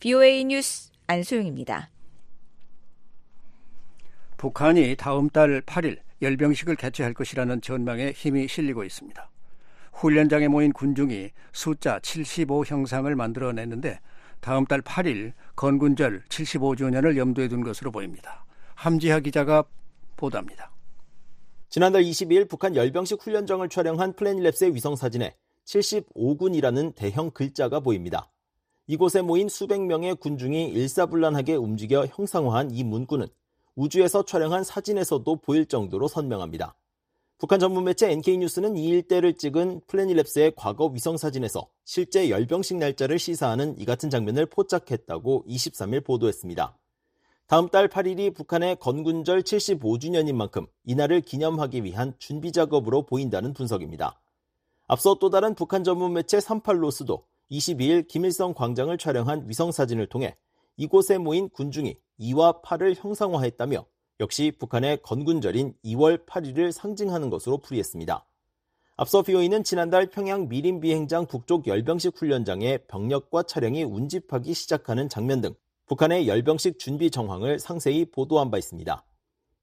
[0.00, 1.90] BOA 뉴스 안소영입니다.
[4.36, 9.30] 북한이 다음 달 8일 열병식을 개최할 것이라는 전망에 힘이 실리고 있습니다.
[9.96, 13.98] 훈련장에 모인 군중이 숫자 75 형상을 만들어냈는데
[14.40, 18.44] 다음 달 8일 건군절 75주년을 염두에 둔 것으로 보입니다.
[18.74, 19.64] 함지하 기자가
[20.16, 20.70] 보도합니다.
[21.70, 25.34] 지난달 22일 북한 열병식 훈련장을 촬영한 플래닛랩스의 위성 사진에
[25.64, 28.30] 75군이라는 대형 글자가 보입니다.
[28.86, 33.26] 이곳에 모인 수백 명의 군중이 일사불란하게 움직여 형상화한 이 문구는
[33.74, 36.76] 우주에서 촬영한 사진에서도 보일 정도로 선명합니다.
[37.38, 43.78] 북한 전문 매체 NK뉴스는 이 일대를 찍은 플래닛랩스의 과거 위성 사진에서 실제 열병식 날짜를 시사하는
[43.78, 46.78] 이 같은 장면을 포착했다고 23일 보도했습니다.
[47.46, 54.18] 다음 달 8일이 북한의 건군절 75주년인 만큼 이날을 기념하기 위한 준비 작업으로 보인다는 분석입니다.
[54.86, 60.38] 앞서 또 다른 북한 전문 매체 38로스도 22일 김일성 광장을 촬영한 위성 사진을 통해
[60.78, 63.84] 이곳에 모인 군중이 2와 8을 형상화했다며
[64.18, 68.24] 역시 북한의 건군절인 2월 8일을 상징하는 것으로 풀이했습니다.
[68.96, 75.54] 앞서 BOE는 지난달 평양 미림 비행장 북쪽 열병식 훈련장에 병력과 차량이 운집하기 시작하는 장면 등
[75.84, 79.04] 북한의 열병식 준비 정황을 상세히 보도한 바 있습니다.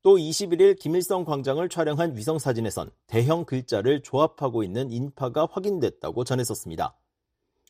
[0.04, 6.95] 또 21일 김일성 광장을 촬영한 위성 사진에선 대형 글자를 조합하고 있는 인파가 확인됐다고 전했었습니다.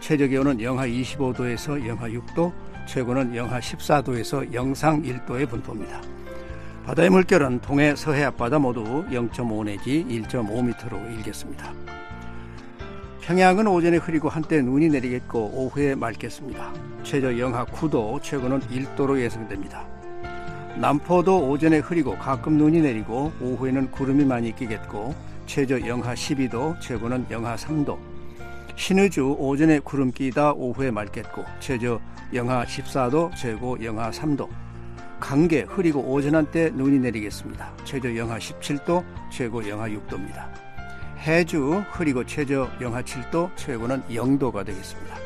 [0.00, 2.50] 최저 기온은 영하 25도에서 영하 6도,
[2.86, 6.00] 최고는 영하 14도에서 영상 1도의 분포입니다.
[6.86, 11.74] 바다의 물결은 동해 서해 앞바다 모두 0.5 내지 1.5m로 일겠습니다.
[13.28, 16.72] 평양은 오전에 흐리고 한때 눈이 내리겠고 오후에 맑겠습니다.
[17.02, 19.86] 최저 영하 9도, 최고는 1도로 예상됩니다.
[20.80, 25.14] 남포도 오전에 흐리고 가끔 눈이 내리고 오후에는 구름이 많이 끼겠고
[25.44, 27.98] 최저 영하 12도, 최고는 영하 3도.
[28.76, 32.00] 신의주 오전에 구름 끼다 오후에 맑겠고 최저
[32.32, 34.48] 영하 14도, 최고 영하 3도.
[35.20, 37.72] 강계 흐리고 오전 한때 눈이 내리겠습니다.
[37.84, 40.67] 최저 영하 17도, 최고 영하 6도입니다.
[41.18, 45.16] 해주 흐리고 최저 영하 7도, 최고는 0도가 되겠습니다.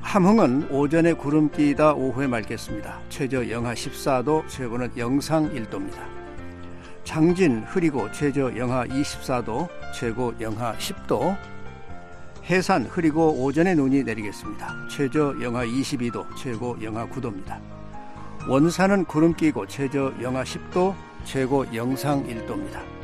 [0.00, 3.00] 함흥은 오전에 구름 끼다 오후에 맑겠습니다.
[3.08, 5.98] 최저 영하 14도, 최고는 영상 1도입니다.
[7.02, 11.36] 장진 흐리고 최저 영하 24도, 최고 영하 10도.
[12.44, 14.86] 해산 흐리고 오전에 눈이 내리겠습니다.
[14.88, 17.58] 최저 영하 22도, 최고 영하 9도입니다.
[18.48, 20.94] 원산은 구름 끼고 최저 영하 10도,
[21.24, 23.03] 최고 영상 1도입니다.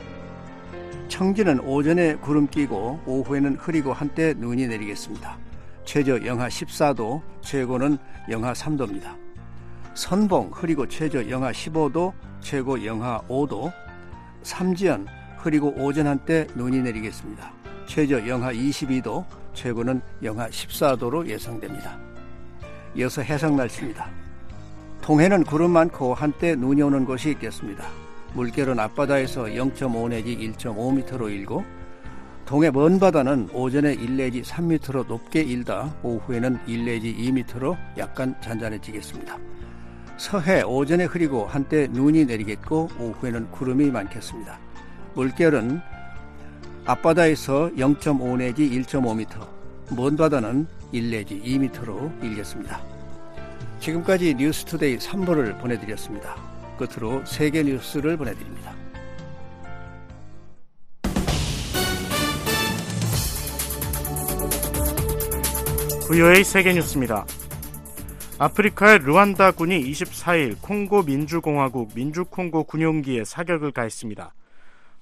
[1.10, 5.36] 청진은 오전에 구름 끼고 오후에는 흐리고 한때 눈이 내리겠습니다.
[5.84, 7.98] 최저 영하 14도, 최고는
[8.30, 9.16] 영하 3도입니다.
[9.94, 13.72] 선봉 흐리고 최저 영하 15도, 최고 영하 5도.
[14.44, 15.08] 삼지연
[15.38, 17.52] 흐리고 오전 한때 눈이 내리겠습니다.
[17.86, 21.98] 최저 영하 22도, 최고는 영하 14도로 예상됩니다.
[22.94, 24.08] 이어서 해상 날씨입니다.
[25.02, 28.09] 동해는 구름 많고 한때 눈이 오는 곳이 있겠습니다.
[28.34, 31.64] 물결은 앞바다에서 0.5 내지 1.5m로 일고
[32.44, 39.38] 동해 먼 바다는 오전에 1 내지 3m로 높게 일다 오후에는 1 내지 2m로 약간 잔잔해지겠습니다.
[40.16, 44.58] 서해 오전에 흐리고 한때 눈이 내리겠고 오후에는 구름이 많겠습니다.
[45.14, 45.80] 물결은
[46.86, 49.46] 앞바다에서 0.5 내지 1.5m,
[49.96, 52.80] 먼 바다는 1 내지 2m로 일겠습니다.
[53.78, 56.59] 지금까지 뉴스투데이 3부를 보내드렸습니다.
[56.80, 58.74] 끝으로 세계 뉴스를 보내드립니다.
[66.08, 67.26] VOA 세계 뉴스입니다.
[68.38, 74.34] 아프리카의 르완다 군이 24일 콩고 민주공화국 민주콩고 군용기에 사격을 가했습니다.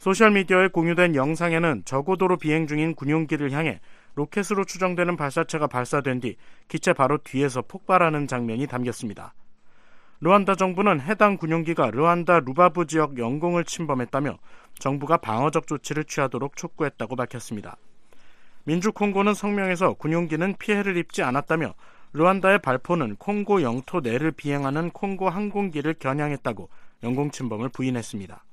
[0.01, 3.81] 소셜미디어에 공유된 영상에는 저고도로 비행 중인 군용기를 향해
[4.16, 9.35] 로켓으로 추정되는 발사체가 발사된 뒤 기체 바로 뒤에서 폭발하는 장면이 담겼습니다.
[10.21, 14.39] 르완다 정부는 해당 군용기가 르완다 루바부 지역 영공을 침범했다며
[14.79, 17.77] 정부가 방어적 조치를 취하도록 촉구했다고 밝혔습니다.
[18.64, 21.75] 민주콩고는 성명에서 군용기는 피해를 입지 않았다며
[22.12, 26.69] 르완다의 발포는 콩고 영토 내를 비행하는 콩고 항공기를 겨냥했다고
[27.05, 28.45] 영공 침범을 부인했습니다.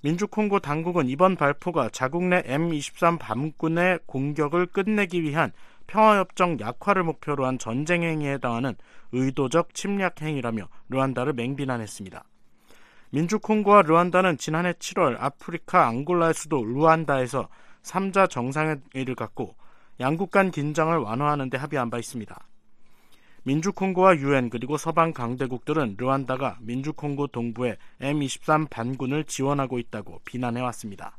[0.00, 5.52] 민주콩고 당국은 이번 발포가 자국 내 M23 밤군의 공격을 끝내기 위한
[5.92, 8.74] 평화협정 약화를 목표로 한 전쟁 행위에 해당하는
[9.12, 12.24] 의도적 침략 행위라며 르완다를 맹비난했습니다.
[13.10, 17.46] 민주콩고와 르완다는 지난해 7월 아프리카 앙골라의 수도 루안다에서
[17.82, 19.54] 3자 정상회의를 갖고
[20.00, 22.40] 양국 간 긴장을 완화하는 데 합의한 바 있습니다.
[23.42, 31.18] 민주콩고와 유엔 그리고 서방 강대국들은 르완다가 민주콩고 동부의 M23 반군을 지원하고 있다고 비난해 왔습니다.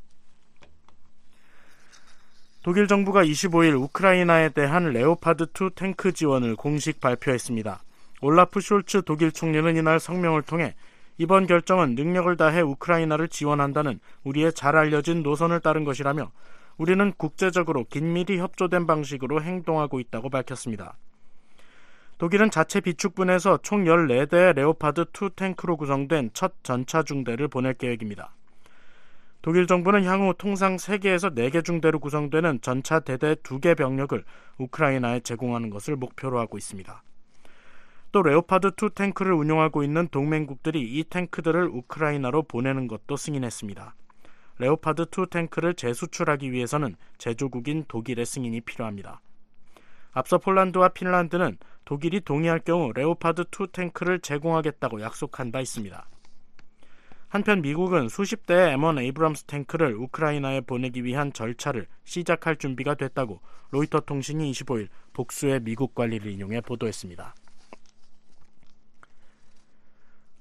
[2.64, 7.82] 독일 정부가 25일 우크라이나에 대한 레오파드2 탱크 지원을 공식 발표했습니다.
[8.22, 10.74] 올라프 숄츠 독일 총리는 이날 성명을 통해
[11.18, 16.32] 이번 결정은 능력을 다해 우크라이나를 지원한다는 우리의 잘 알려진 노선을 따른 것이라며
[16.78, 20.96] 우리는 국제적으로 긴밀히 협조된 방식으로 행동하고 있다고 밝혔습니다.
[22.16, 28.32] 독일은 자체 비축분에서 총 14대의 레오파드2 탱크로 구성된 첫 전차 중대를 보낼 계획입니다.
[29.44, 34.24] 독일 정부는 향후 통상 3개에서 4개 중대로 구성되는 전차 대대 2개 병력을
[34.56, 37.02] 우크라이나에 제공하는 것을 목표로 하고 있습니다.
[38.10, 43.94] 또 레오파드 2 탱크를 운용하고 있는 동맹국들이 이 탱크들을 우크라이나로 보내는 것도 승인했습니다.
[44.60, 49.20] 레오파드 2 탱크를 재수출하기 위해서는 제조국인 독일의 승인이 필요합니다.
[50.12, 56.08] 앞서 폴란드와 핀란드는 독일이 동의할 경우 레오파드 2 탱크를 제공하겠다고 약속한 바 있습니다.
[57.34, 63.40] 한편 미국은 수십 대의 M1 에이브럼스 탱크를 우크라이나에 보내기 위한 절차를 시작할 준비가 됐다고
[63.72, 67.34] 로이터 통신이 25일 복수의 미국 관리를 인용해 보도했습니다.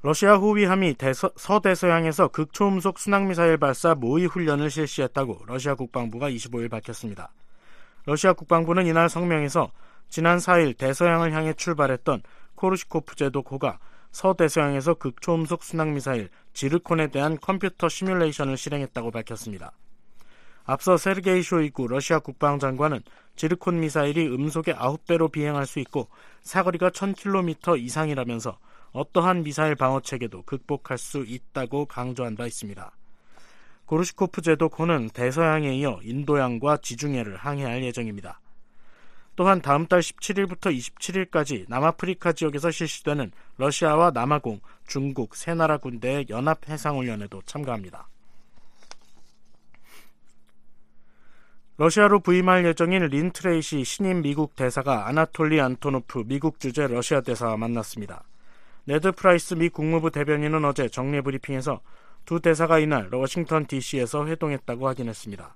[0.03, 7.33] 러시아 호위함이 대서, 서대서양에서 극초음속 순항미사일 발사 모의 훈련을 실시했다고 러시아 국방부가 25일 밝혔습니다.
[8.05, 9.71] 러시아 국방부는 이날 성명에서
[10.09, 12.21] 지난 4일 대서양을 향해 출발했던
[12.53, 13.79] 코르시코프 제도코가
[14.11, 19.73] 서대서양에서 극초음속 순항미사일 지르콘에 대한 컴퓨터 시뮬레이션을 실행했다고 밝혔습니다.
[20.65, 23.01] 앞서 세르게이 쇼이구 러시아 국방장관은
[23.35, 26.07] 지르콘 미사일이 음속의 9배로 비행할 수 있고
[26.41, 28.57] 사거리가 1000km 이상이라면서
[28.93, 32.91] 어떠한 미사일 방어 체계도 극복할 수 있다고 강조한 바 있습니다.
[33.85, 38.39] 고르시코프 제독호는 대서양에 이어 인도양과 지중해를 항해할 예정입니다.
[39.35, 46.69] 또한 다음 달 17일부터 27일까지 남아프리카 지역에서 실시되는 러시아와 남아공, 중국 세 나라 군대의 연합
[46.69, 48.07] 해상훈련에도 참가합니다.
[51.77, 58.23] 러시아로 부임할 예정인 린 트레이시 신임 미국 대사가 아나톨리 안토노프 미국 주재 러시아 대사와 만났습니다.
[58.85, 61.81] 네드 프라이스 미 국무부 대변인은 어제 정례 브리핑에서
[62.25, 65.55] 두 대사가 이날 워싱턴 DC에서 회동했다고 확인했습니다.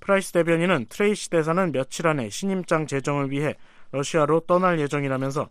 [0.00, 3.54] 프라이스 대변인은 트레이시 대사는 며칠 안에 신임장 제정을 위해
[3.92, 5.48] 러시아로 떠날 예정이라면서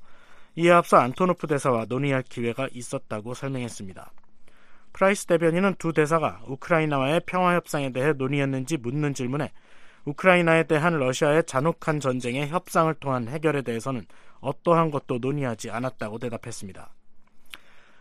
[0.56, 4.12] 이에 앞서 안토노프 대사와 논의할 기회가 있었다고 설명했습니다.
[4.94, 9.52] 프라이스 대변인은 두 대사가 우크라이나와의 평화 협상에 대해 논의했는지 묻는 질문에
[10.06, 14.06] 우크라이나에 대한 러시아의 잔혹한 전쟁의 협상을 통한 해결에 대해서는
[14.40, 16.94] 어떠한 것도 논의하지 않았다고 대답했습니다.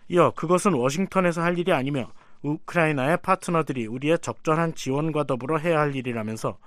[0.08, 2.12] 이어 그것은 워싱턴에서 할 일이 아니며
[2.46, 6.58] 우크라이나의 파트너들이 우리의 적절한 지원과 더불어 해야 할 일이라면서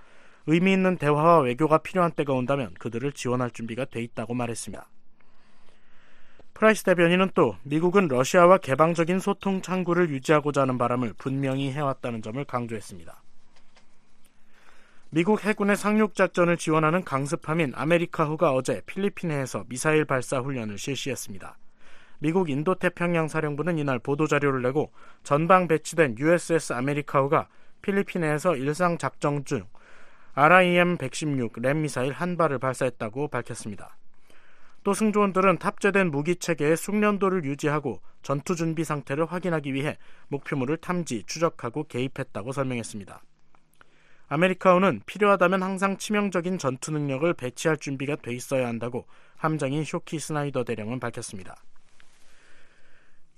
[0.48, 4.88] 의미 있는 대화와 외교가 필요한 때가 온다면 그들을 지원할 준비가 돼 있다고 말했습니다.
[6.54, 13.24] 프라이스 대변인은 또 미국은 러시아와 개방적인 소통 창구를 유지하고자 하는 바람을 분명히 해왔다는 점을 강조했습니다.
[15.12, 21.58] 미국 해군의 상륙 작전을 지원하는 강습함인 아메리카호가 어제 필리핀 해에서 미사일 발사 훈련을 실시했습니다.
[22.20, 24.92] 미국 인도태평양 사령부는 이날 보도자료를 내고
[25.24, 27.48] 전방 배치된 USS 아메리카호가
[27.82, 29.66] 필리핀해에서 일상 작전 중
[30.34, 33.98] RIM-116 램 미사일 한 발을 발사했다고 밝혔습니다.
[34.84, 39.98] 또 승조원들은 탑재된 무기 체계의 숙련도를 유지하고 전투 준비 상태를 확인하기 위해
[40.30, 43.22] 목표물을 탐지, 추적하고 개입했다고 설명했습니다.
[44.28, 49.06] 아메리카호는 필요하다면 항상 치명적인 전투 능력을 배치할 준비가 돼 있어야 한다고
[49.36, 51.56] 함장인 쇼키 스나이더 대령은 밝혔습니다.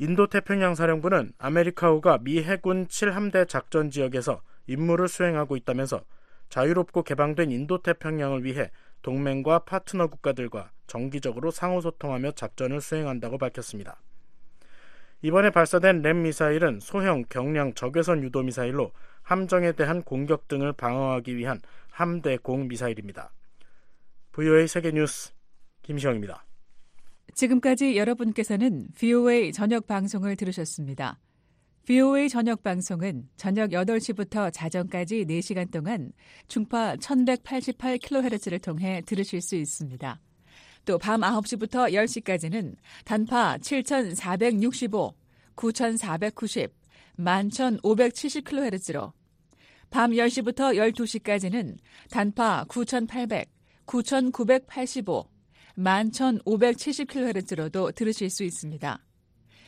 [0.02, 6.02] 인도태평양 사령부는 아메리카호가 미 해군 7함대 작전 지역에서 임무를 수행하고 있다면서
[6.50, 8.72] 자유롭고 개방된 인도태평양을 위해
[9.04, 14.02] 동맹과 파트너 국가들과 정기적으로 상호소통하며 작전을 수행한다고 밝혔습니다.
[15.22, 21.62] 이번에 발사된 램 미사일은 소형 경량 적외선 유도 미사일로 함정에 대한 공격 등을 방어하기 위한
[21.92, 23.32] 함대 공 미사일입니다.
[24.32, 25.32] VOA 세계 뉴스
[25.84, 26.44] 김시영입니다.
[27.34, 31.20] 지금까지 여러분께서는 VOA 저녁 방송을 들으셨습니다.
[31.86, 36.12] VOA 저녁 방송은 저녁 8시부터 자정까지 4시간 동안
[36.48, 40.20] 중파 1188kHz를 통해 들으실 수 있습니다.
[40.86, 42.76] 또 밤 9시부터 10시까지는
[43.06, 45.14] 단파 7465,
[45.56, 46.74] 9490,
[47.20, 49.14] 11570kHz로
[49.90, 51.78] 밤 10시부터 12시까지는
[52.10, 53.50] 단파 9800,
[53.86, 55.31] 9985,
[55.78, 59.00] 11,570kHz로도 들으실 수 있습니다.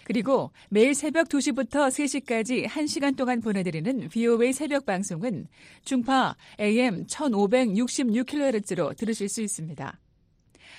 [0.03, 5.47] 그리고 매일 새벽 2시부터 3시까지 1시간 동안 보내드리는 VOA 새벽 방송은
[5.85, 9.99] 중파 AM 1566kHz로 들으실 수 있습니다.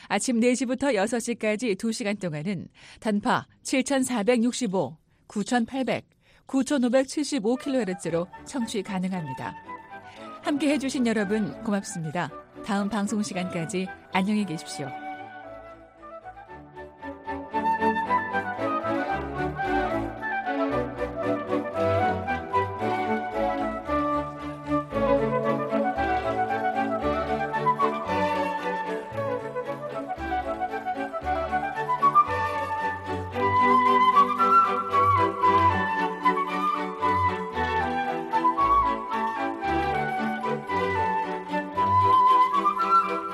[0.08, 2.68] 아침 4시부터 6시까지 2시간 동안은
[3.00, 6.04] 단파 7465, 9800,
[6.46, 9.54] 9575kHz로 청취 가능합니다.
[10.42, 12.30] 함께 해주신 여러분 고맙습니다.
[12.66, 15.03] 다음 방송 시간까지 안녕히 계십시오.